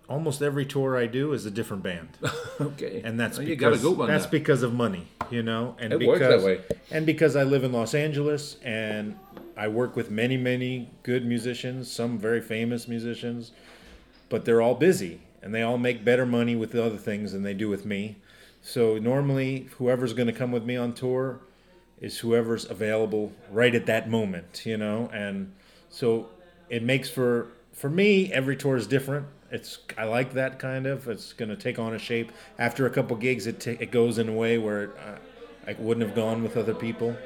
almost 0.09 0.43
every 0.43 0.67
tour 0.67 0.97
I 0.97 1.07
do 1.07 1.33
is 1.33 1.47
a 1.47 1.51
different 1.51 1.83
band, 1.83 2.09
okay, 2.61 3.01
and 3.05 3.19
that's 3.19 3.39
Well, 3.39 3.47
you 3.49 3.57
got 3.57 3.69
a 3.69 3.77
because 3.77 3.87
one. 3.97 4.09
that's 4.09 4.25
there. 4.25 4.31
because 4.33 4.63
of 4.63 4.75
money, 4.75 5.07
you 5.31 5.43
know, 5.43 5.77
and 5.79 5.93
It 5.93 5.99
because 5.99 6.21
works 6.21 6.43
that 6.43 6.43
way. 6.47 6.61
and 6.91 7.07
because 7.07 7.37
I 7.37 7.43
live 7.45 7.65
in 7.65 7.73
Los 7.73 7.95
Angeles 7.95 8.57
and 8.63 9.17
I 9.57 9.69
work 9.69 9.97
with 9.97 10.11
many 10.11 10.37
many 10.37 10.91
good 11.03 11.25
musicians, 11.25 11.91
some 11.91 12.19
very 12.19 12.41
famous 12.41 12.87
musicians, 12.89 13.53
but 14.29 14.45
they're 14.45 14.61
all 14.63 14.75
busy 14.75 15.21
and 15.43 15.55
they 15.55 15.63
all 15.63 15.79
make 15.79 16.05
better 16.05 16.25
money 16.27 16.57
with 16.57 16.73
the 16.73 16.83
other 16.85 16.97
things 16.97 17.33
than 17.33 17.43
they 17.43 17.55
do 17.55 17.69
with 17.69 17.85
me. 17.85 18.17
So 18.63 18.97
normally, 18.99 19.69
whoever's 19.79 20.15
going 20.15 20.27
to 20.27 20.33
come 20.33 20.51
with 20.53 20.65
me 20.65 20.75
on 20.77 20.95
tour 20.95 21.41
is 22.01 22.19
whoever's 22.21 22.69
available 22.69 23.33
right 23.51 23.75
at 23.75 23.85
that 23.87 24.09
moment, 24.11 24.65
you 24.65 24.77
know, 24.77 25.11
and 25.13 25.53
so 25.91 26.29
it 26.69 26.83
makes 26.83 27.09
for 27.11 27.49
for 27.73 27.89
me 27.91 28.33
every 28.33 28.57
tour 28.57 28.77
is 28.77 28.87
different. 28.87 29.27
It's 29.55 29.79
I 29.97 30.03
like 30.05 30.33
that 30.33 30.59
kind 30.59 30.85
of. 30.85 31.07
It's 31.07 31.33
going 31.33 31.49
to 31.49 31.57
take 31.57 31.79
on 31.79 31.95
a 31.95 31.99
shape 31.99 32.33
after 32.59 32.87
a 32.87 32.91
couple 32.91 33.17
gigs. 33.17 33.47
It 33.47 33.61
ta- 33.61 33.77
it 33.79 33.93
goes 33.93 34.19
in 34.19 34.29
a 34.29 34.33
way 34.33 34.59
where 34.59 34.91
uh, 34.99 35.71
I 35.71 35.77
wouldn't 35.79 36.05
have 36.05 36.17
gone 36.17 36.43
with 36.43 36.57
other 36.57 36.75
people. 36.75 37.17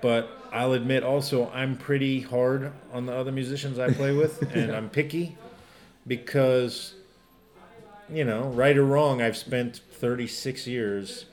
But 0.00 0.30
I'll 0.54 0.72
admit 0.72 1.02
also 1.02 1.50
I'm 1.50 1.76
pretty 1.76 2.22
hard 2.22 2.72
on 2.94 3.04
the 3.04 3.14
other 3.14 3.30
musicians 3.30 3.78
I 3.78 3.92
play 3.92 4.16
with, 4.16 4.40
and 4.54 4.74
I'm 4.74 4.88
picky 4.88 5.36
because 6.06 6.94
you 8.08 8.24
know, 8.24 8.44
right 8.48 8.76
or 8.78 8.84
wrong, 8.84 9.20
I've 9.20 9.36
spent 9.36 9.82
36 9.92 10.66
years 10.66 11.26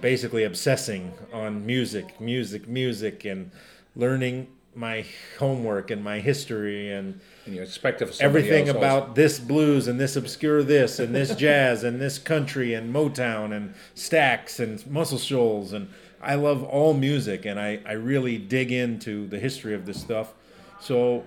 basically 0.00 0.44
obsessing 0.44 1.14
on 1.32 1.66
music, 1.66 2.20
music, 2.20 2.68
music, 2.68 3.24
and 3.24 3.50
learning 3.96 4.48
my 4.74 5.04
homework 5.38 5.90
and 5.90 6.02
my 6.02 6.20
history 6.20 6.92
and 6.92 7.20
And 7.44 7.54
you 7.54 7.62
expect 7.62 8.02
of 8.02 8.16
everything 8.20 8.68
about 8.68 9.14
this 9.14 9.38
blues 9.38 9.88
and 9.88 9.98
this 9.98 10.16
obscure 10.16 10.62
this 10.62 10.98
and 10.98 11.14
this 11.14 11.34
jazz 11.46 11.82
and 11.82 12.00
this 12.00 12.18
country 12.18 12.74
and 12.74 12.94
Motown 12.94 13.54
and 13.54 13.74
Stax 13.96 14.60
and 14.60 14.86
Muscle 14.86 15.18
Shoals 15.18 15.72
and 15.72 15.88
I 16.22 16.34
love 16.34 16.62
all 16.62 16.94
music 16.94 17.44
and 17.46 17.58
I, 17.58 17.80
I 17.86 17.92
really 17.92 18.38
dig 18.38 18.70
into 18.70 19.26
the 19.26 19.38
history 19.38 19.74
of 19.74 19.86
this 19.86 20.00
stuff. 20.00 20.34
So 20.80 21.24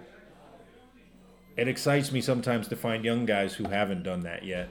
it 1.58 1.67
excites 1.67 2.12
me 2.12 2.21
sometimes 2.21 2.67
to 2.69 2.75
find 2.75 3.03
young 3.03 3.25
guys 3.25 3.56
who 3.56 3.65
haven't 3.65 4.03
done 4.03 4.21
that 4.21 4.45
yet 4.45 4.69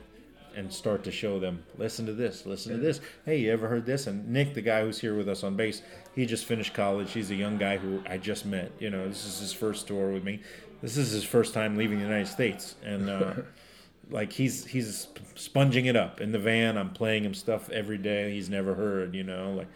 and 0.57 0.73
start 0.73 1.05
to 1.05 1.11
show 1.11 1.39
them 1.39 1.63
listen 1.79 2.07
to 2.07 2.13
this 2.13 2.47
listen 2.47 2.73
to 2.73 2.79
this. 2.79 3.01
Hey 3.25 3.39
you 3.39 3.53
ever 3.53 3.69
heard 3.69 3.87
this? 3.87 4.07
And 4.07 4.29
nick 4.29 4.55
the 4.55 4.63
guy 4.63 4.83
who's 4.83 5.01
here 5.01 5.17
with 5.17 5.29
us 5.29 5.43
on 5.43 5.57
bass 5.57 5.83
he 6.15 6.27
just 6.27 6.45
finished 6.45 6.75
college. 6.75 7.13
He's 7.13 7.31
a 7.31 7.35
young 7.35 7.59
guy 7.59 7.77
who 7.79 8.03
i 8.09 8.19
just 8.19 8.47
met. 8.47 8.73
You 8.79 8.91
know 8.91 9.09
this 9.09 9.25
is 9.25 9.41
his 9.41 9.53
first 9.53 9.87
tour 9.87 10.11
with 10.11 10.25
me. 10.25 10.41
This 10.81 10.97
is 10.97 11.11
his 11.11 11.25
first 11.25 11.55
time 11.55 11.77
leaving 11.77 11.99
the 11.99 12.05
united 12.05 12.29
states. 12.29 12.75
And 12.85 13.09
uh, 13.09 13.35
like 14.11 14.33
he's 14.33 14.67
he's 14.67 15.09
sponging 15.35 15.87
it 15.87 15.97
up. 15.97 16.21
In 16.21 16.33
the 16.33 16.39
van 16.39 16.77
i'm 16.77 16.91
playing 16.91 17.25
him 17.25 17.35
stuff 17.35 17.71
every 17.71 17.99
day 17.99 18.33
he's 18.33 18.51
never 18.51 18.75
heard 18.75 19.15
you 19.15 19.25
know 19.25 19.53
like 19.53 19.69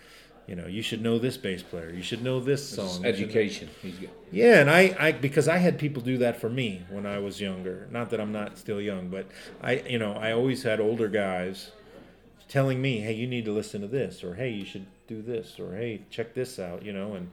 you 0.47 0.55
know 0.55 0.67
you 0.67 0.83
should 0.83 1.03
know 1.03 1.19
this 1.19 1.37
bass 1.37 1.63
player 1.63 1.91
you 1.91 2.03
should 2.03 2.23
know 2.23 2.39
this 2.41 2.69
song 2.69 2.87
It's 3.05 3.19
you 3.19 3.27
should 3.27 3.35
know- 3.35 3.41
education. 3.41 3.69
Yeah, 4.31 4.61
and 4.61 4.71
I, 4.71 4.95
I 4.99 5.13
because 5.13 5.49
I 5.49 5.59
had 5.59 5.79
people 5.79 6.03
do 6.03 6.19
that 6.19 6.41
for 6.41 6.49
me 6.49 6.83
when 6.91 7.07
I 7.07 7.19
was 7.19 7.41
younger. 7.41 7.87
Not 7.91 8.11
that 8.11 8.21
I'm 8.21 8.33
not 8.33 8.59
still 8.59 8.81
young, 8.81 9.09
but 9.09 9.27
I 9.63 9.83
you 9.89 9.99
know, 9.99 10.13
I 10.13 10.33
always 10.33 10.63
had 10.63 10.81
older 10.81 11.09
guys 11.09 11.71
telling 12.49 12.81
me, 12.81 12.99
"Hey, 13.01 13.13
you 13.15 13.27
need 13.27 13.45
to 13.45 13.53
listen 13.53 13.81
to 13.81 13.87
this," 13.89 14.23
or 14.25 14.35
"Hey, 14.35 14.51
you 14.51 14.65
should 14.65 14.87
do 15.09 15.23
this," 15.23 15.59
or 15.59 15.75
"Hey, 15.77 16.03
check 16.11 16.35
this 16.35 16.59
out," 16.59 16.85
you 16.85 16.93
know, 16.93 17.15
and 17.15 17.31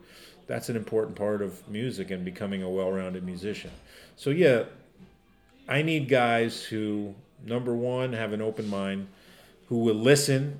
that's 0.48 0.70
an 0.70 0.76
important 0.76 1.16
part 1.16 1.42
of 1.42 1.68
music 1.70 2.12
and 2.12 2.26
becoming 2.26 2.62
a 2.64 2.70
well-rounded 2.70 3.24
musician. 3.24 3.72
So 4.16 4.30
yeah, 4.30 4.64
I 5.68 5.82
need 5.82 6.10
guys 6.10 6.64
who 6.64 7.16
number 7.46 7.74
1 7.74 8.14
have 8.14 8.34
an 8.34 8.42
open 8.42 8.68
mind, 8.70 9.08
who 9.70 9.78
will 9.80 9.96
listen 9.96 10.60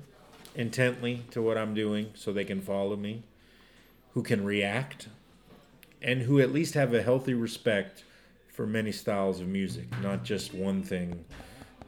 intently 0.54 1.24
to 1.30 1.42
what 1.42 1.58
I'm 1.58 1.74
doing 1.74 2.10
so 2.14 2.32
they 2.32 2.44
can 2.44 2.60
follow 2.60 2.96
me, 2.96 3.22
who 4.12 4.22
can 4.22 4.44
react 4.44 5.08
and 6.00 6.22
who 6.22 6.40
at 6.40 6.52
least 6.52 6.74
have 6.74 6.92
a 6.94 7.02
healthy 7.02 7.34
respect 7.34 8.04
for 8.48 8.66
many 8.66 8.92
styles 8.92 9.40
of 9.40 9.48
music, 9.48 9.86
not 10.00 10.22
just 10.22 10.54
one 10.54 10.82
thing. 10.82 11.24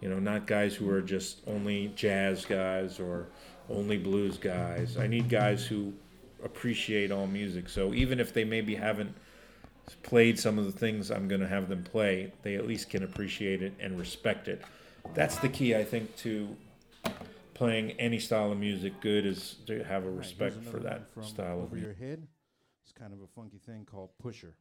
You 0.01 0.09
know, 0.09 0.19
not 0.19 0.47
guys 0.47 0.75
who 0.75 0.91
are 0.91 1.01
just 1.01 1.41
only 1.47 1.93
jazz 1.95 2.45
guys 2.45 2.99
or 2.99 3.29
only 3.71 3.97
blues 3.97 4.37
guys. 4.37 4.97
I 4.97 5.07
need 5.07 5.29
guys 5.29 5.65
who 5.65 5.93
appreciate 6.45 7.11
all 7.11 7.27
music. 7.27 7.69
So 7.69 7.95
even 7.95 8.21
if 8.21 8.33
they 8.33 8.45
maybe 8.45 8.75
haven't 8.75 9.15
played 10.03 10.39
some 10.39 10.59
of 10.59 10.65
the 10.65 10.73
things 10.73 11.11
I'm 11.11 11.29
going 11.29 11.41
to 11.41 11.49
have 11.49 11.69
them 11.69 11.83
play, 11.83 12.33
they 12.43 12.57
at 12.57 12.67
least 12.67 12.91
can 12.91 13.05
appreciate 13.05 13.63
it 13.63 13.73
and 13.81 13.99
respect 13.99 14.49
it. 14.49 14.63
That's 15.15 15.37
the 15.39 15.49
key, 15.49 15.75
I 15.75 15.85
think, 15.85 16.15
to 16.19 16.57
playing 17.57 17.93
any 17.93 18.19
style 18.19 18.53
of 18.53 18.59
music 18.59 19.01
good 19.01 19.25
is 19.25 19.57
to 19.67 19.83
have 19.83 20.05
a 20.05 20.11
respect 20.11 20.63
for 20.63 20.79
that 20.79 21.09
style 21.23 21.59
of 21.59 21.65
over 21.65 21.75
music. 21.75 21.99
your 21.99 22.09
head. 22.09 22.27
It's 22.85 22.93
kind 22.93 23.15
of 23.15 23.21
a 23.23 23.27
funky 23.35 23.59
thing 23.59 23.87
called 23.91 24.11
pusher. 24.23 24.55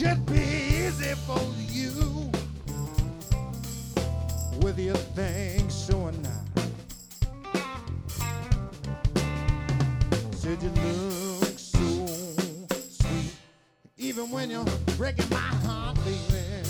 Should 0.00 0.24
be 0.24 0.40
easy 0.40 1.14
for 1.26 1.38
you 1.68 2.30
with 4.62 4.78
your 4.78 4.96
things 4.96 5.74
so 5.74 6.08
nice. 6.08 6.70
Said 10.32 10.62
you 10.62 10.70
look 10.70 11.58
so 11.58 12.06
sweet, 12.88 13.36
even 13.98 14.30
when 14.30 14.48
you're 14.48 14.64
breaking 14.96 15.28
my 15.28 15.36
heart, 15.36 15.98
baby. 16.06 16.64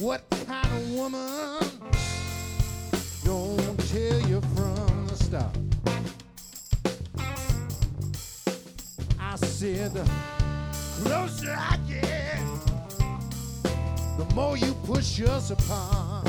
What 0.00 0.28
the 9.92 10.08
closer 11.02 11.56
I 11.58 11.76
get, 11.88 12.38
the 14.18 14.34
more 14.34 14.56
you 14.56 14.72
push 14.84 15.20
us 15.22 15.50
apart. 15.50 16.28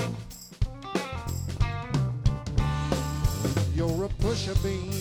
You're 3.76 4.06
a 4.06 4.10
pusher, 4.10 4.56
baby. 4.64 4.92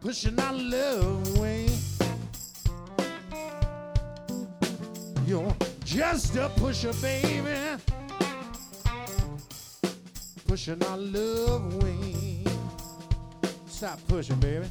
Pushing 0.00 0.38
our 0.40 0.52
love 0.52 1.36
away. 1.36 1.68
You're 5.26 5.54
just 5.84 6.36
a 6.36 6.48
pusher, 6.56 6.92
baby. 7.00 7.82
Pushing 10.46 10.82
our 10.84 10.98
love 10.98 11.74
away. 11.74 12.44
Stop 13.66 13.98
pushing, 14.08 14.38
baby. 14.40 14.66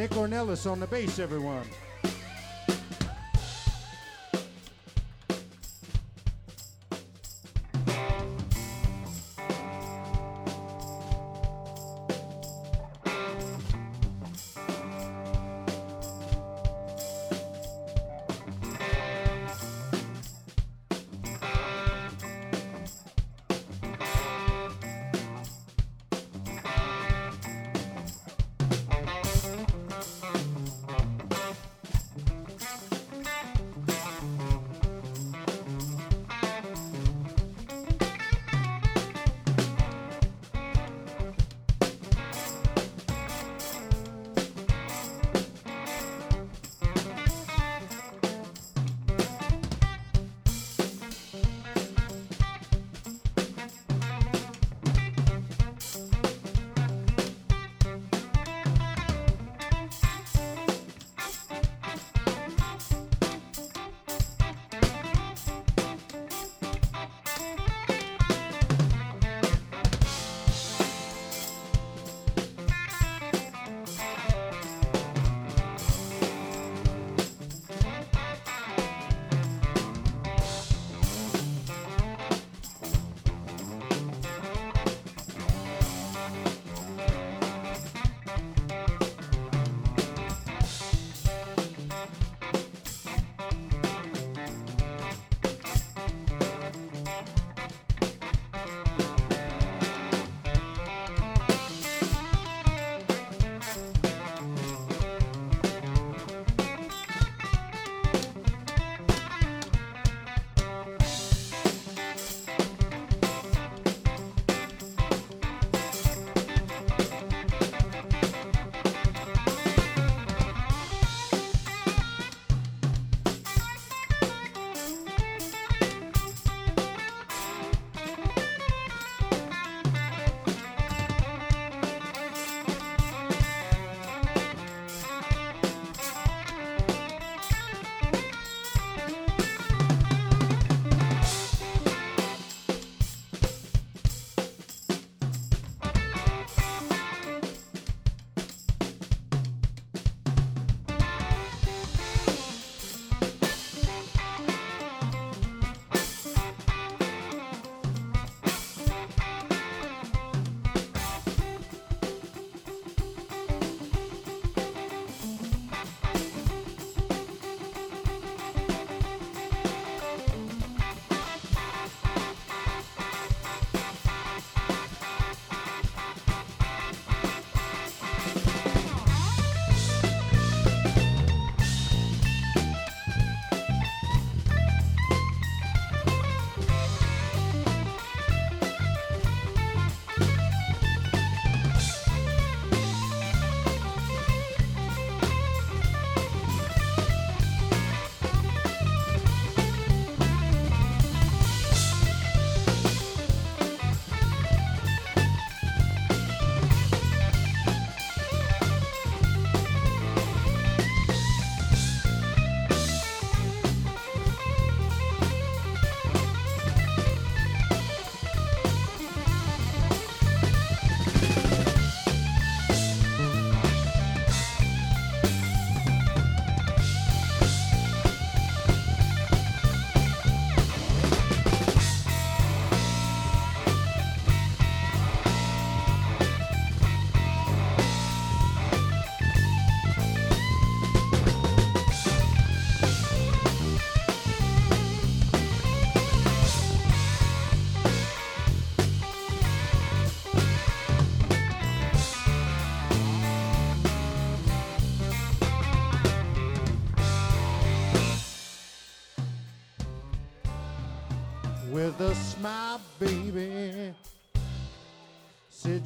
Nick 0.00 0.12
Ornelas 0.12 0.64
on 0.64 0.80
the 0.80 0.86
bass, 0.86 1.18
everyone. 1.18 1.66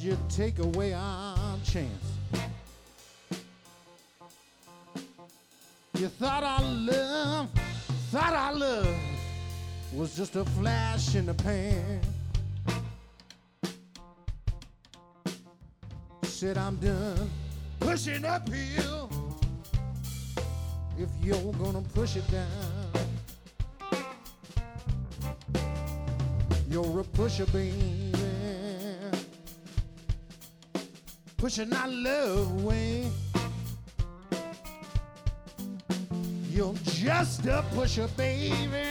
You'd 0.05 0.29
take 0.29 0.59
away 0.59 0.93
our 0.93 1.57
chance. 1.65 2.05
You 5.97 6.09
thought 6.09 6.43
our 6.43 6.61
love, 6.61 7.49
thought 8.11 8.33
our 8.33 8.53
love 8.53 8.95
was 9.95 10.15
just 10.15 10.35
a 10.35 10.45
flash 10.45 11.15
in 11.15 11.25
the 11.25 11.33
pan. 11.33 12.01
Said 16.21 16.59
I'm 16.59 16.75
done 16.75 17.27
pushing 17.79 18.25
uphill. 18.25 19.09
If 20.99 21.09
you're 21.23 21.53
gonna 21.53 21.81
push 21.95 22.15
it 22.15 22.29
down. 22.29 22.91
You're 26.69 26.99
a 26.99 27.03
pusher, 27.03 27.47
baby. 27.47 28.24
pushing 31.45 31.71
our 31.73 31.87
love 31.87 32.63
away. 32.63 33.07
You're 36.49 36.73
just 36.85 37.45
a 37.45 37.63
pusher, 37.75 38.07
baby, 38.17 38.87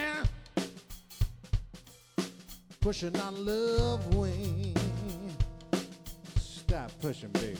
pushing 2.80 3.16
our 3.18 3.32
love 3.32 4.14
away. 4.14 4.72
Stop 6.36 6.92
pushing, 7.00 7.30
baby. 7.30 7.59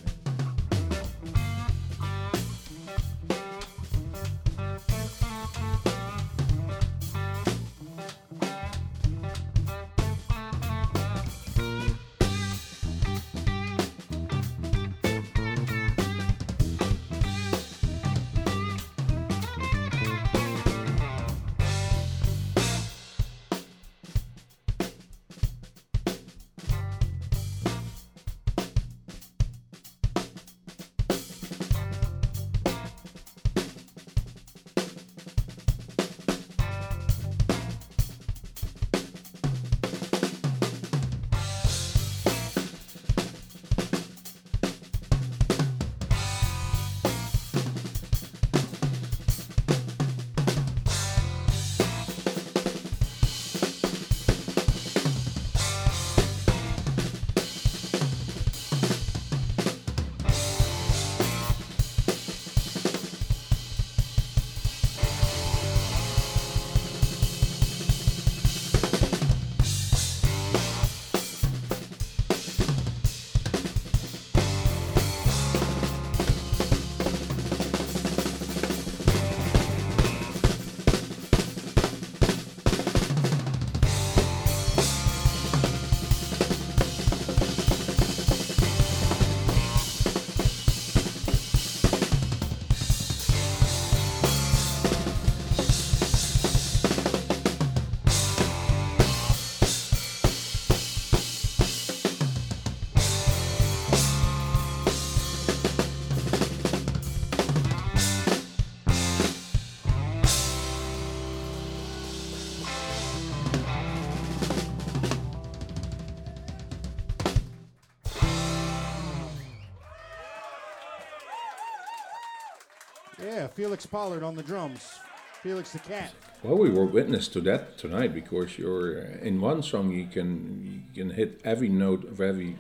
Felix 123.55 123.87
Pollard 123.87 124.23
on 124.23 124.35
the 124.35 124.43
drums. 124.43 124.99
Felix 125.43 125.73
the 125.73 125.79
cat. 125.79 126.13
Well, 126.43 126.57
we 126.57 126.71
were 126.71 126.85
witness 126.85 127.29
to 127.29 127.41
that 127.43 127.79
tonight 127.79 128.15
because 128.15 128.59
you're 128.59 129.01
uh, 129.01 129.27
in 129.27 129.41
one 129.41 129.63
song 129.63 129.91
you 129.91 130.07
can 130.07 130.83
you 130.95 131.03
can 131.03 131.11
hit 131.11 131.41
every 131.45 131.69
note 131.69 132.05
of 132.05 132.21
every 132.21 132.57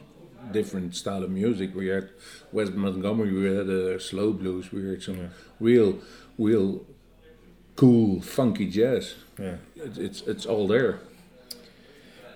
different 0.53 0.95
style 0.95 1.24
of 1.24 1.30
music. 1.30 1.74
We 1.74 1.88
had 1.88 2.11
Wes 2.53 2.70
Montgomery, 2.70 3.32
we 3.32 3.45
had 3.45 3.68
uh, 3.68 3.99
slow 3.99 4.32
blues, 4.32 4.70
we 4.72 4.82
heard 4.82 5.03
some 5.03 5.30
real, 5.59 5.99
real 6.38 6.84
cool, 7.76 8.20
funky 8.20 8.68
jazz. 8.70 9.14
Yeah. 9.38 9.57
It, 9.76 9.99
it's 9.99 10.20
it's 10.22 10.47
all 10.47 10.68
there. 10.68 11.01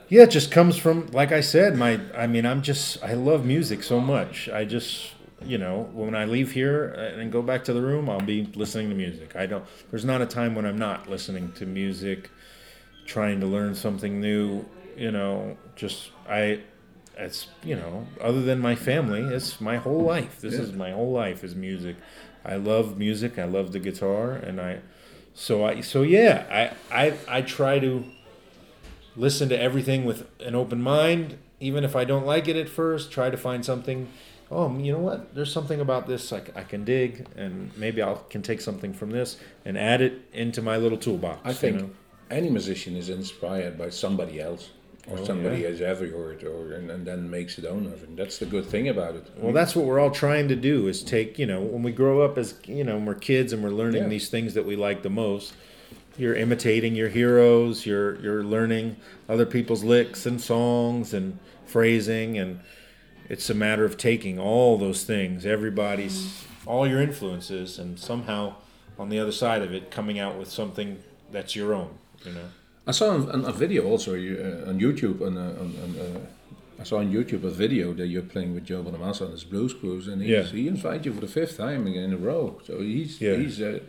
Yeah, 0.09 0.22
it 0.22 0.30
just 0.30 0.50
comes 0.50 0.78
from, 0.78 1.06
like 1.09 1.32
I 1.32 1.42
said, 1.42 1.76
my. 1.76 2.00
I 2.16 2.26
mean, 2.26 2.46
I'm 2.46 2.62
just. 2.62 3.02
I 3.04 3.12
love 3.12 3.44
music 3.44 3.82
so 3.82 4.00
much. 4.00 4.48
I 4.48 4.64
just, 4.64 5.12
you 5.45 5.59
know, 5.59 5.89
when 5.93 6.14
I 6.14 6.24
leave 6.24 6.53
here 6.53 6.95
uh, 6.97 7.20
and 7.20 7.30
go 7.30 7.43
back 7.43 7.64
to 7.64 7.72
the 7.72 7.80
room, 7.80 8.11
I'll 8.11 8.20
be 8.20 8.45
listening 8.55 8.89
to 8.91 8.95
music. 8.95 9.36
I 9.36 9.47
don't. 9.47 9.64
There's 9.91 10.05
not 10.05 10.20
a 10.20 10.26
time 10.26 10.55
when 10.55 10.66
I'm 10.66 10.78
not 10.78 11.09
listening 11.09 11.53
to 11.53 11.66
music, 11.66 12.30
trying 13.07 13.41
to 13.41 13.47
learn 13.47 13.74
something 13.74 14.20
new. 14.20 14.64
You 14.97 15.11
know, 15.11 15.57
just 15.76 16.11
I. 16.28 16.61
It's 17.16 17.49
you 17.64 17.74
know, 17.74 18.07
other 18.20 18.43
than 18.43 18.61
my 18.61 18.76
family, 18.76 19.22
it's 19.22 19.61
my 19.61 19.76
whole 19.76 20.03
life. 20.03 20.41
This 20.41 20.55
is 20.55 20.72
my 20.72 20.93
whole 20.93 21.12
life 21.12 21.43
is 21.43 21.55
music. 21.55 21.97
I 22.45 22.57
love 22.57 22.97
music. 22.97 23.39
I 23.39 23.45
love 23.45 23.72
the 23.72 23.80
guitar, 23.80 24.32
and 24.32 24.61
I. 24.61 24.80
So 25.34 25.64
I. 25.64 25.80
So 25.80 26.03
yeah, 26.03 26.74
I. 26.91 27.07
I. 27.09 27.18
I 27.28 27.43
try 27.43 27.78
to 27.80 28.05
listen 29.16 29.49
to 29.49 29.61
everything 29.61 30.05
with 30.05 30.28
an 30.41 30.55
open 30.55 30.80
mind 30.80 31.36
even 31.59 31.82
if 31.82 31.97
i 31.97 32.05
don't 32.05 32.24
like 32.24 32.47
it 32.47 32.55
at 32.55 32.68
first 32.68 33.11
try 33.11 33.28
to 33.28 33.36
find 33.36 33.64
something 33.64 34.09
oh 34.51 34.74
you 34.78 34.92
know 34.92 34.99
what 34.99 35.34
there's 35.34 35.53
something 35.53 35.80
about 35.80 36.07
this 36.07 36.32
I 36.32 36.40
can 36.40 36.84
dig 36.84 37.26
and 37.36 37.70
maybe 37.76 38.03
i 38.03 38.16
can 38.30 38.42
take 38.42 38.61
something 38.61 38.92
from 38.92 39.11
this 39.11 39.36
and 39.64 39.76
add 39.76 40.01
it 40.01 40.22
into 40.32 40.62
my 40.62 40.76
little 40.76 40.99
toolbox 40.99 41.40
I 41.44 41.49
you 41.51 41.55
think 41.55 41.76
know? 41.80 41.90
any 42.30 42.51
musician 42.51 42.96
is 42.96 43.09
inspired 43.11 43.76
by 43.78 43.90
somebody 43.90 44.40
else 44.40 44.70
or 45.11 45.18
Oh, 45.18 45.24
somebody 45.24 45.61
yeah. 45.62 45.68
has 45.68 45.80
ever 45.80 46.07
heard, 46.07 46.44
or 46.44 46.74
and, 46.74 46.90
and 46.90 47.07
then 47.07 47.30
makes 47.30 47.57
it 47.57 47.64
own 47.64 47.86
of 47.86 48.03
it. 48.03 48.14
That's 48.14 48.36
the 48.36 48.44
good 48.44 48.66
thing 48.66 48.88
about 48.90 49.14
it. 49.14 49.26
well 49.38 49.55
that's 49.55 49.74
what 49.74 49.86
we're 49.86 49.99
all 49.99 50.11
trying 50.11 50.49
to 50.49 50.57
do 50.57 50.86
is 50.86 51.03
take 51.03 51.38
you 51.38 51.46
know 51.46 51.61
when 51.62 51.82
we 51.82 51.92
grow 51.92 52.20
up 52.20 52.36
as 52.36 52.55
you 52.66 52.84
know 52.84 52.96
when 52.96 53.07
we're 53.07 53.14
kids 53.14 53.53
and 53.55 53.62
we're 53.64 53.70
learning 53.70 54.03
Yeah. 54.03 54.09
these 54.11 54.28
things 54.28 54.53
that 54.55 54.66
we 54.66 54.76
like 54.76 55.03
the 55.03 55.09
most 55.11 55.55
you're 56.18 56.34
imitating 56.34 56.94
your 56.94 57.09
heroes 57.09 57.86
you're 57.86 58.20
you're 58.20 58.44
learning 58.44 58.96
other 59.30 59.46
people's 59.46 59.82
licks 59.84 60.26
and 60.26 60.38
songs 60.40 61.14
and 61.14 61.38
phrasing 61.64 62.36
and 62.38 62.61
it's 63.29 63.49
a 63.51 63.55
matter 63.55 63.85
of 63.85 63.97
taking 63.97 64.39
all 64.39 64.76
those 64.79 65.05
things 65.05 65.45
everybody's 65.47 66.45
all 66.66 66.87
your 66.87 67.01
influences 67.01 67.79
and 67.79 67.99
somehow 67.99 68.55
on 68.99 69.09
the 69.09 69.18
other 69.18 69.33
side 69.33 69.62
of 69.62 69.72
it 69.72 69.91
coming 69.91 70.18
out 70.18 70.37
with 70.39 70.51
something 70.51 70.99
that's 71.31 71.55
your 71.57 71.74
own 71.74 71.91
you 72.24 72.33
know 72.33 72.45
I 72.87 72.93
saw 72.93 73.14
a, 73.16 73.39
a 73.43 73.53
video 73.53 73.85
also 73.85 74.12
uh, 74.14 74.70
on 74.70 74.81
YouTube. 74.81 75.20
On, 75.20 75.37
uh, 75.37 75.41
on, 75.61 75.74
on 75.85 75.95
uh, 76.01 76.20
I 76.81 76.85
saw 76.85 77.01
on 77.01 77.12
YouTube 77.12 77.45
a 77.45 77.51
video 77.51 77.93
that 77.93 78.07
you're 78.07 78.22
playing 78.22 78.55
with 78.55 78.64
Joe 78.64 78.83
Bonamassa 78.83 79.26
on 79.26 79.33
his 79.33 79.45
blues 79.45 79.74
cruise, 79.74 80.09
and 80.09 80.22
he's, 80.22 80.31
Yeah. 80.31 80.43
he 80.45 80.68
invited 80.68 81.05
you 81.05 81.12
for 81.12 81.20
the 81.20 81.26
fifth 81.29 81.59
time 81.59 81.87
in 81.87 82.14
a 82.14 82.16
row. 82.16 82.59
So 82.64 82.81
he's 82.81 83.20
Yeah. 83.20 83.37
he's 83.37 83.61
uh, 83.61 83.81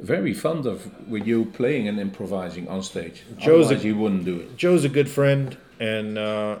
very 0.00 0.34
fond 0.34 0.66
of 0.66 1.08
with 1.08 1.28
you 1.28 1.44
playing 1.44 1.86
and 1.86 2.00
improvising 2.00 2.66
on 2.66 2.82
stage. 2.82 3.22
Joe's 3.38 3.66
a- 3.66 3.74
Otherwise 3.76 3.84
he 3.84 3.92
wouldn't 3.92 4.24
do 4.24 4.40
it. 4.40 4.56
Joe's 4.56 4.82
a 4.84 4.88
good 4.88 5.08
friend, 5.08 5.56
and 5.78 6.18
uh, 6.18 6.56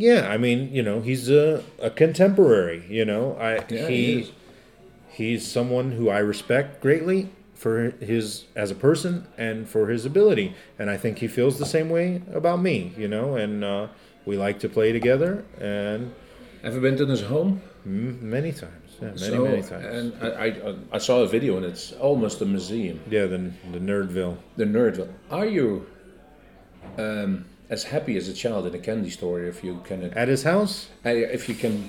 yeah, 0.00 0.28
I 0.34 0.36
mean, 0.38 0.72
you 0.72 0.82
know, 0.82 1.00
he's 1.00 1.30
a, 1.30 1.62
a 1.80 1.90
contemporary. 1.90 2.84
You 2.88 3.04
know, 3.04 3.36
I 3.40 3.64
Yeah, 3.68 3.88
he 3.88 4.22
he 4.22 4.32
he's 5.10 5.46
someone 5.46 5.92
who 5.92 6.08
I 6.08 6.18
respect 6.18 6.80
greatly 6.80 7.28
for 7.54 7.90
his 8.00 8.46
as 8.56 8.70
a 8.70 8.74
person 8.74 9.26
and 9.36 9.68
for 9.68 9.88
his 9.88 10.06
ability, 10.06 10.54
and 10.78 10.90
I 10.90 10.96
think 10.96 11.18
he 11.18 11.28
feels 11.28 11.58
the 11.58 11.66
same 11.66 11.88
way 11.90 12.22
about 12.32 12.60
me. 12.60 12.92
You 12.96 13.08
know, 13.08 13.36
and 13.36 13.62
uh, 13.64 13.88
we 14.26 14.36
like 14.36 14.58
to 14.60 14.68
play 14.68 14.92
together, 14.92 15.44
and 15.60 16.12
have 16.62 16.74
you 16.74 16.80
been 16.80 16.96
to 16.96 17.06
his 17.06 17.22
home? 17.22 17.60
many 17.84 18.52
times, 18.52 18.90
yeah, 19.00 19.08
many 19.08 19.18
So, 19.18 19.44
many 19.44 19.62
times. 19.62 19.86
And 19.86 20.06
I, 20.22 20.46
I 20.46 20.74
I 20.96 20.98
saw 20.98 21.22
a 21.22 21.26
video 21.26 21.56
and 21.56 21.64
it's 21.64 21.92
almost 21.92 22.42
a 22.42 22.44
museum. 22.44 23.00
yeah, 23.10 23.26
the 23.26 23.38
the 23.72 23.80
Nerdville. 23.80 24.36
The 24.56 24.66
Nerdville. 24.66 25.12
Are 25.30 25.46
you 25.46 25.86
um, 26.98 27.44
as 27.70 27.84
happy 27.84 28.16
as 28.16 28.28
a 28.28 28.34
child 28.34 28.66
in 28.66 28.74
a 28.74 28.78
candy 28.78 29.10
store 29.10 29.40
if 29.40 29.64
you 29.64 29.80
can 29.84 30.12
At 30.12 30.28
his 30.28 30.42
house, 30.42 30.88
uh, 31.06 31.10
if 31.10 31.48
you 31.48 31.54
can 31.54 31.88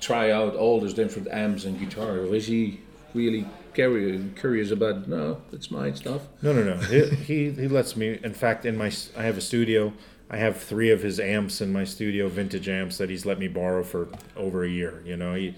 try 0.00 0.30
out 0.30 0.56
all 0.56 0.80
those 0.80 0.94
different 0.94 1.28
amps 1.28 1.64
and 1.64 1.78
guitar, 1.78 2.12
or 2.12 2.34
is 2.34 2.46
he 2.46 2.80
really 3.14 3.46
curious 3.74 4.22
curious 4.40 4.70
about 4.70 5.06
no, 5.06 5.42
it's 5.52 5.70
my 5.70 5.92
stuff? 5.92 6.22
No, 6.42 6.52
no, 6.52 6.64
no. 6.64 6.76
he, 6.76 7.04
he 7.28 7.50
he 7.50 7.68
lets 7.68 7.94
me. 7.94 8.18
In 8.24 8.34
fact, 8.34 8.64
in 8.64 8.76
my 8.76 8.90
I 9.16 9.22
have 9.22 9.36
a 9.36 9.42
studio. 9.42 9.92
I 10.28 10.38
have 10.38 10.56
three 10.60 10.90
of 10.90 11.02
his 11.02 11.20
amps 11.20 11.60
in 11.60 11.72
my 11.72 11.84
studio, 11.84 12.28
vintage 12.28 12.68
amps 12.68 12.98
that 12.98 13.10
he's 13.10 13.24
let 13.24 13.38
me 13.38 13.46
borrow 13.46 13.84
for 13.84 14.08
over 14.34 14.64
a 14.64 14.68
year. 14.68 15.00
You 15.04 15.16
know, 15.16 15.34
he 15.34 15.54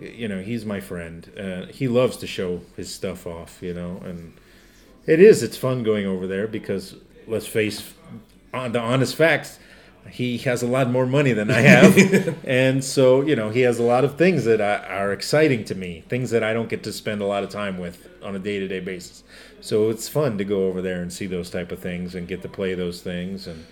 you 0.00 0.28
know, 0.28 0.40
he's 0.40 0.64
my 0.64 0.80
friend. 0.80 1.30
Uh, 1.36 1.66
he 1.66 1.88
loves 1.88 2.16
to 2.18 2.26
show 2.26 2.60
his 2.76 2.94
stuff 2.94 3.26
off, 3.26 3.58
you 3.60 3.74
know, 3.74 4.00
and 4.04 4.34
it 5.06 5.20
is. 5.20 5.42
It's 5.42 5.56
fun 5.56 5.82
going 5.82 6.06
over 6.06 6.26
there 6.26 6.46
because 6.46 6.94
let's 7.26 7.46
face 7.46 7.92
on 8.52 8.72
the 8.72 8.80
honest 8.80 9.14
facts. 9.14 9.58
He 10.08 10.38
has 10.38 10.62
a 10.62 10.66
lot 10.66 10.90
more 10.90 11.06
money 11.06 11.32
than 11.32 11.50
I 11.50 11.60
have, 11.60 12.38
and 12.44 12.82
so 12.82 13.20
you 13.20 13.36
know 13.36 13.50
he 13.50 13.60
has 13.60 13.78
a 13.78 13.82
lot 13.82 14.04
of 14.04 14.16
things 14.16 14.44
that 14.46 14.60
are 14.60 15.12
exciting 15.12 15.64
to 15.64 15.74
me, 15.74 16.02
things 16.08 16.30
that 16.30 16.42
I 16.42 16.54
don't 16.54 16.70
get 16.70 16.82
to 16.84 16.92
spend 16.92 17.20
a 17.20 17.26
lot 17.26 17.44
of 17.44 17.50
time 17.50 17.76
with 17.76 18.08
on 18.22 18.34
a 18.34 18.38
day-to-day 18.38 18.80
basis. 18.80 19.22
So 19.60 19.90
it's 19.90 20.08
fun 20.08 20.38
to 20.38 20.44
go 20.44 20.66
over 20.66 20.80
there 20.80 21.02
and 21.02 21.12
see 21.12 21.26
those 21.26 21.50
type 21.50 21.72
of 21.72 21.78
things 21.78 22.14
and 22.14 22.26
get 22.26 22.40
to 22.42 22.48
play 22.48 22.74
those 22.74 23.02
things, 23.02 23.46
and 23.46 23.66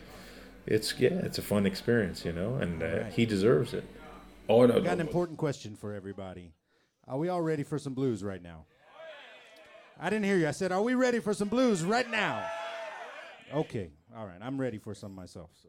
it's 0.67 0.93
yeah, 0.99 1.11
it's 1.11 1.39
a 1.39 1.43
fun 1.43 1.65
experience, 1.65 2.25
you 2.25 2.33
know, 2.33 2.57
and 2.57 2.83
uh, 2.83 3.05
he 3.05 3.25
deserves 3.25 3.73
it. 3.73 3.85
Oh, 4.49 4.65
I 4.65 4.67
got 4.81 4.87
an 4.95 5.01
important 5.01 5.39
question 5.39 5.75
for 5.75 5.95
everybody. 5.95 6.53
Are 7.09 7.19
we 7.19 7.29
all 7.29 7.41
ready 7.41 7.63
for 7.63 7.79
some 7.79 7.95
blues 7.95 8.23
right 8.23 8.43
now? 8.43 8.67
I 9.99 10.11
didn't 10.11 10.25
hear 10.25 10.37
you. 10.37 10.47
I 10.47 10.51
said, 10.51 10.73
are 10.73 10.83
we 10.83 10.95
ready 10.95 11.21
for 11.21 11.33
some 11.33 11.49
blues 11.49 11.83
right 11.83 12.09
now? 12.11 12.45
Okay. 13.55 13.91
All 14.17 14.27
right. 14.27 14.41
I'm 14.41 14.59
ready 14.59 14.79
for 14.79 14.95
some 14.95 15.15
myself. 15.15 15.51
So. 15.63 15.69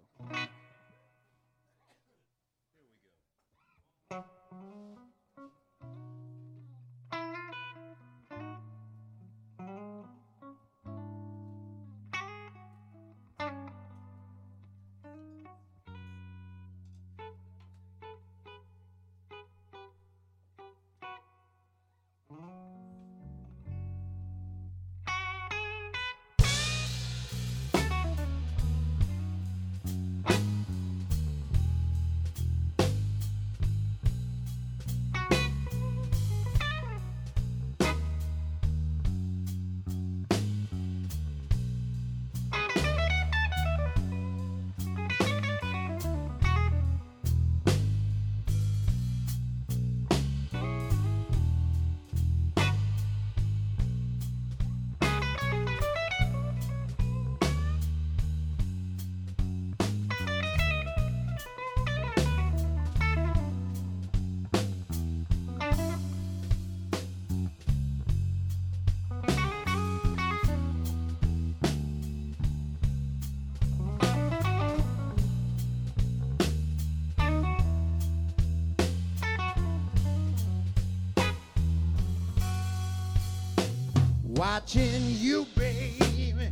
Watching 84.57 85.03
you, 85.05 85.45
baby. 85.55 86.49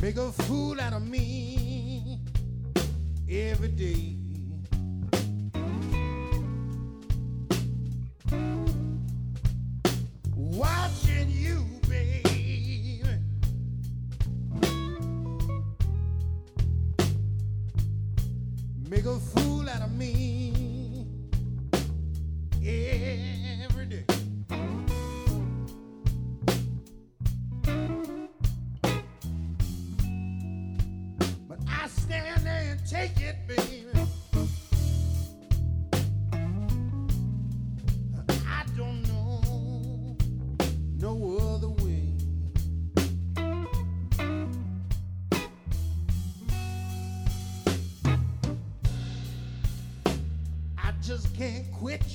Make 0.00 0.16
a 0.16 0.32
fool 0.32 0.80
out 0.80 0.94
of 0.94 1.06
me 1.06 2.20
every 3.28 3.68
day. 3.68 4.17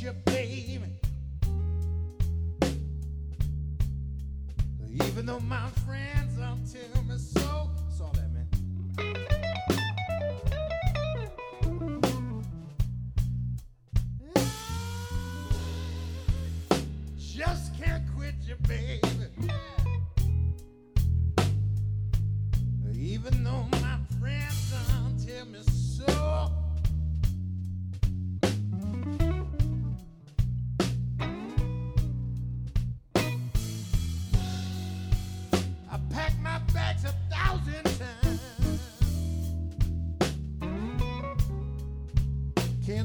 You, 0.04 0.12
baby. 0.26 0.80
Even 4.91 5.26
though 5.26 5.39
my 5.39 5.70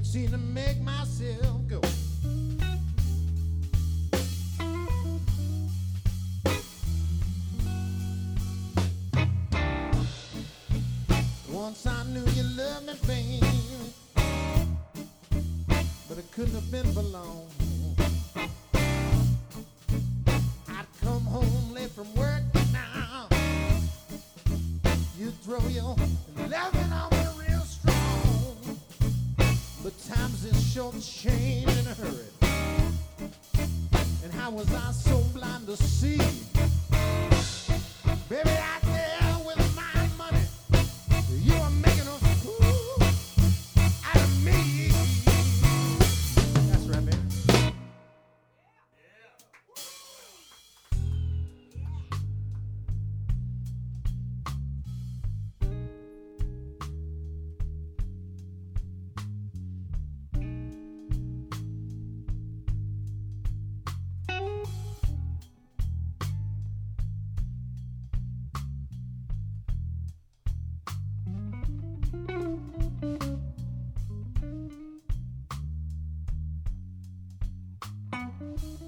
seem 0.09 0.31
to 0.31 0.39
make 0.39 0.81
myself 0.81 1.69
go. 1.69 1.83
Once 11.53 11.87
I 11.87 12.05
knew 12.05 12.25
you 12.25 12.43
loved 12.57 12.87
me, 12.87 12.95
baby, 13.07 13.41
but 16.09 16.17
it 16.17 16.33
couldn't 16.33 16.55
have 16.55 16.71
been 16.71 16.87
for 16.95 17.03
long. 17.03 17.48
Change 30.93 31.71
in 31.71 31.87
a 31.87 31.95
hurry. 31.95 32.25
And 34.25 34.33
how 34.33 34.51
was 34.51 34.73
I 34.73 34.93
so 34.93 35.19
blind 35.35 35.67
to 35.67 35.77
see? 35.77 36.18
Bye. 78.41 78.88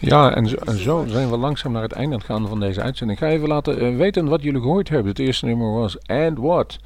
Ja, 0.00 0.34
en 0.34 0.48
zo, 0.48 0.56
en 0.56 0.78
zo 0.78 1.04
zijn 1.08 1.30
we 1.30 1.36
langzaam 1.36 1.72
naar 1.72 1.82
het 1.82 1.92
einde 1.92 2.12
aan 2.12 2.18
het 2.18 2.28
gaan 2.28 2.48
van 2.48 2.60
deze 2.60 2.80
uitzending. 2.80 3.18
Ik 3.18 3.26
ga 3.26 3.32
even 3.32 3.48
laten 3.48 3.78
eh, 3.78 3.96
weten 3.96 4.28
wat 4.28 4.42
jullie 4.42 4.60
gehoord 4.60 4.88
hebben. 4.88 5.08
Het 5.08 5.18
eerste 5.18 5.46
nummer 5.46 5.72
was 5.72 6.06
And 6.06 6.38
What. 6.38 6.78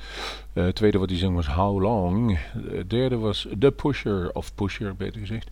Eh, 0.52 0.64
het 0.64 0.74
tweede 0.74 0.98
wat 0.98 1.08
hij 1.08 1.18
zong 1.18 1.34
was 1.34 1.46
How 1.46 1.80
Long. 1.80 2.38
Het 2.70 2.90
derde 2.90 3.18
was 3.18 3.46
The 3.58 3.70
Pusher, 3.70 4.30
of 4.32 4.54
Pusher 4.54 4.96
beter 4.96 5.20
gezegd. 5.20 5.50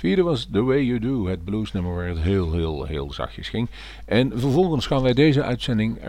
Vierde 0.00 0.22
was 0.22 0.48
The 0.52 0.62
Way 0.62 0.82
You 0.82 0.98
Do, 0.98 1.26
het 1.26 1.44
bluesnummer 1.44 1.94
waar 1.94 2.08
het 2.08 2.18
heel, 2.18 2.52
heel, 2.52 2.84
heel 2.84 3.12
zachtjes 3.12 3.48
ging. 3.48 3.68
En 4.04 4.30
vervolgens 4.34 4.86
gaan 4.86 5.02
wij 5.02 5.12
deze 5.12 5.42
uitzending 5.42 5.98
eh, 5.98 6.06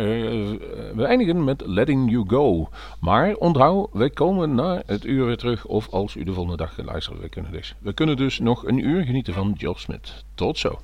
we 0.96 1.04
eindigen 1.06 1.44
met 1.44 1.64
Letting 1.66 2.12
You 2.12 2.24
Go. 2.28 2.70
Maar 3.00 3.36
onthoud, 3.36 3.90
wij 3.94 4.10
komen 4.10 4.56
na 4.56 4.82
het 4.86 5.06
uur 5.06 5.26
weer 5.26 5.38
terug. 5.38 5.66
Of 5.66 5.90
als 5.90 6.16
u 6.16 6.24
de 6.24 6.34
volgende 6.34 6.58
dag 6.58 6.74
gaat 6.74 6.86
luisteren, 6.86 7.22
we 7.22 7.30
kunnen 7.30 7.52
dus. 7.52 7.76
We 7.80 7.94
kunnen 7.94 8.18
dus 8.18 8.40
nog 8.40 8.68
een 8.68 8.78
uur 8.78 9.04
genieten 9.04 9.34
van 9.34 9.54
Joe 9.58 9.78
Smith. 9.78 10.24
Tot 10.36 10.58
zo. 10.58 10.80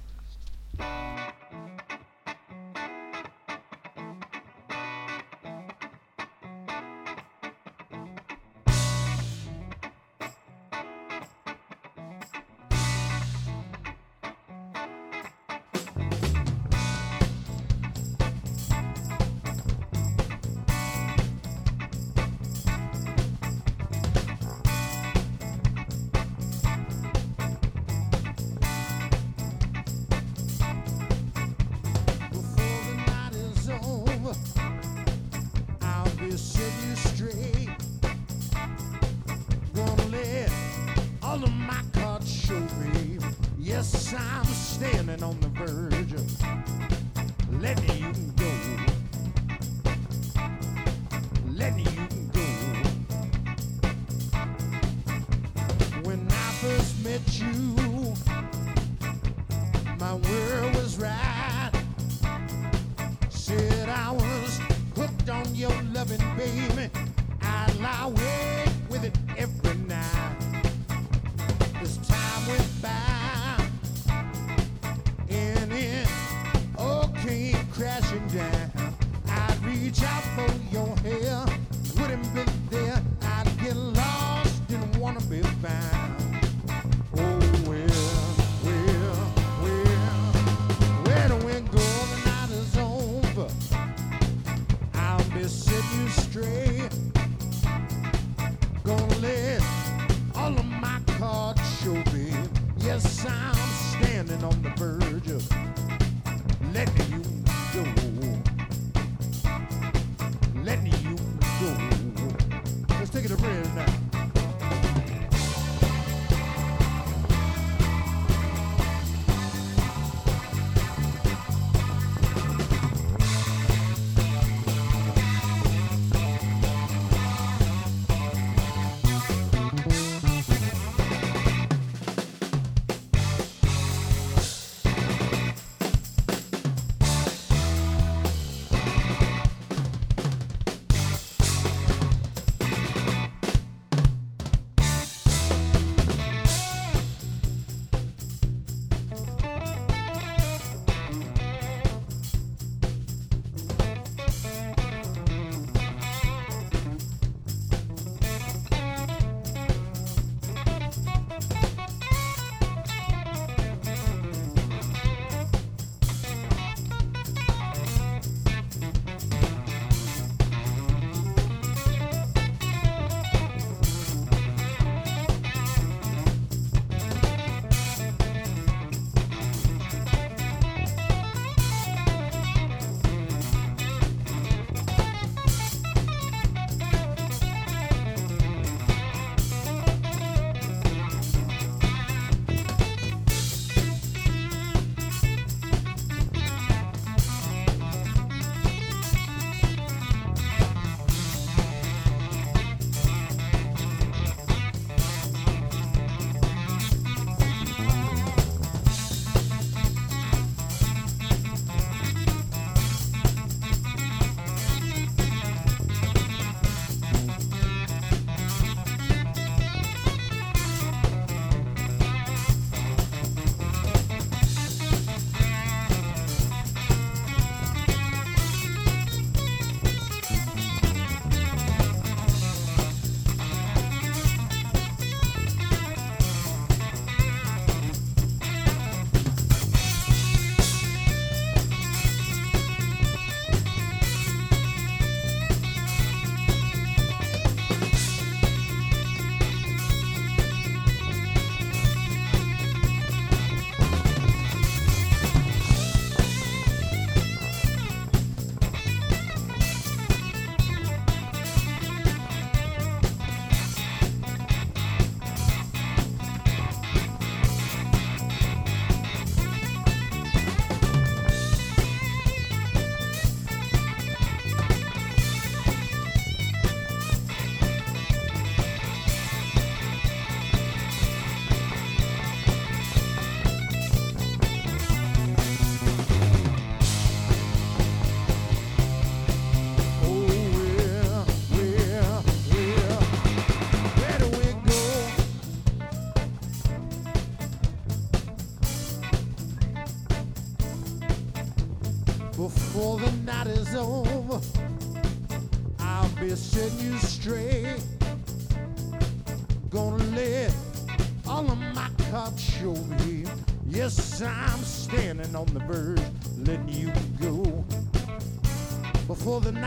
You, 57.25 57.86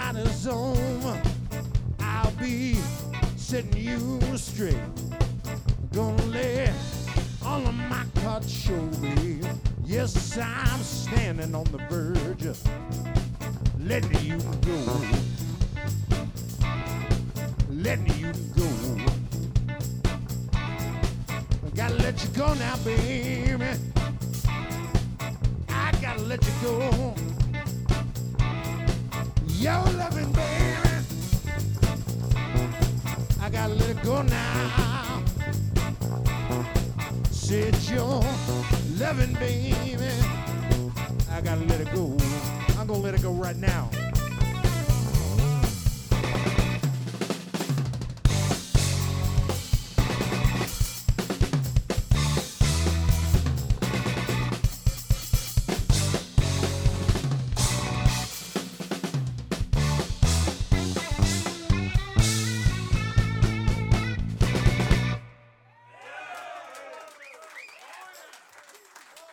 not 0.01 0.17
his 0.17 0.35
zone. 0.37 1.30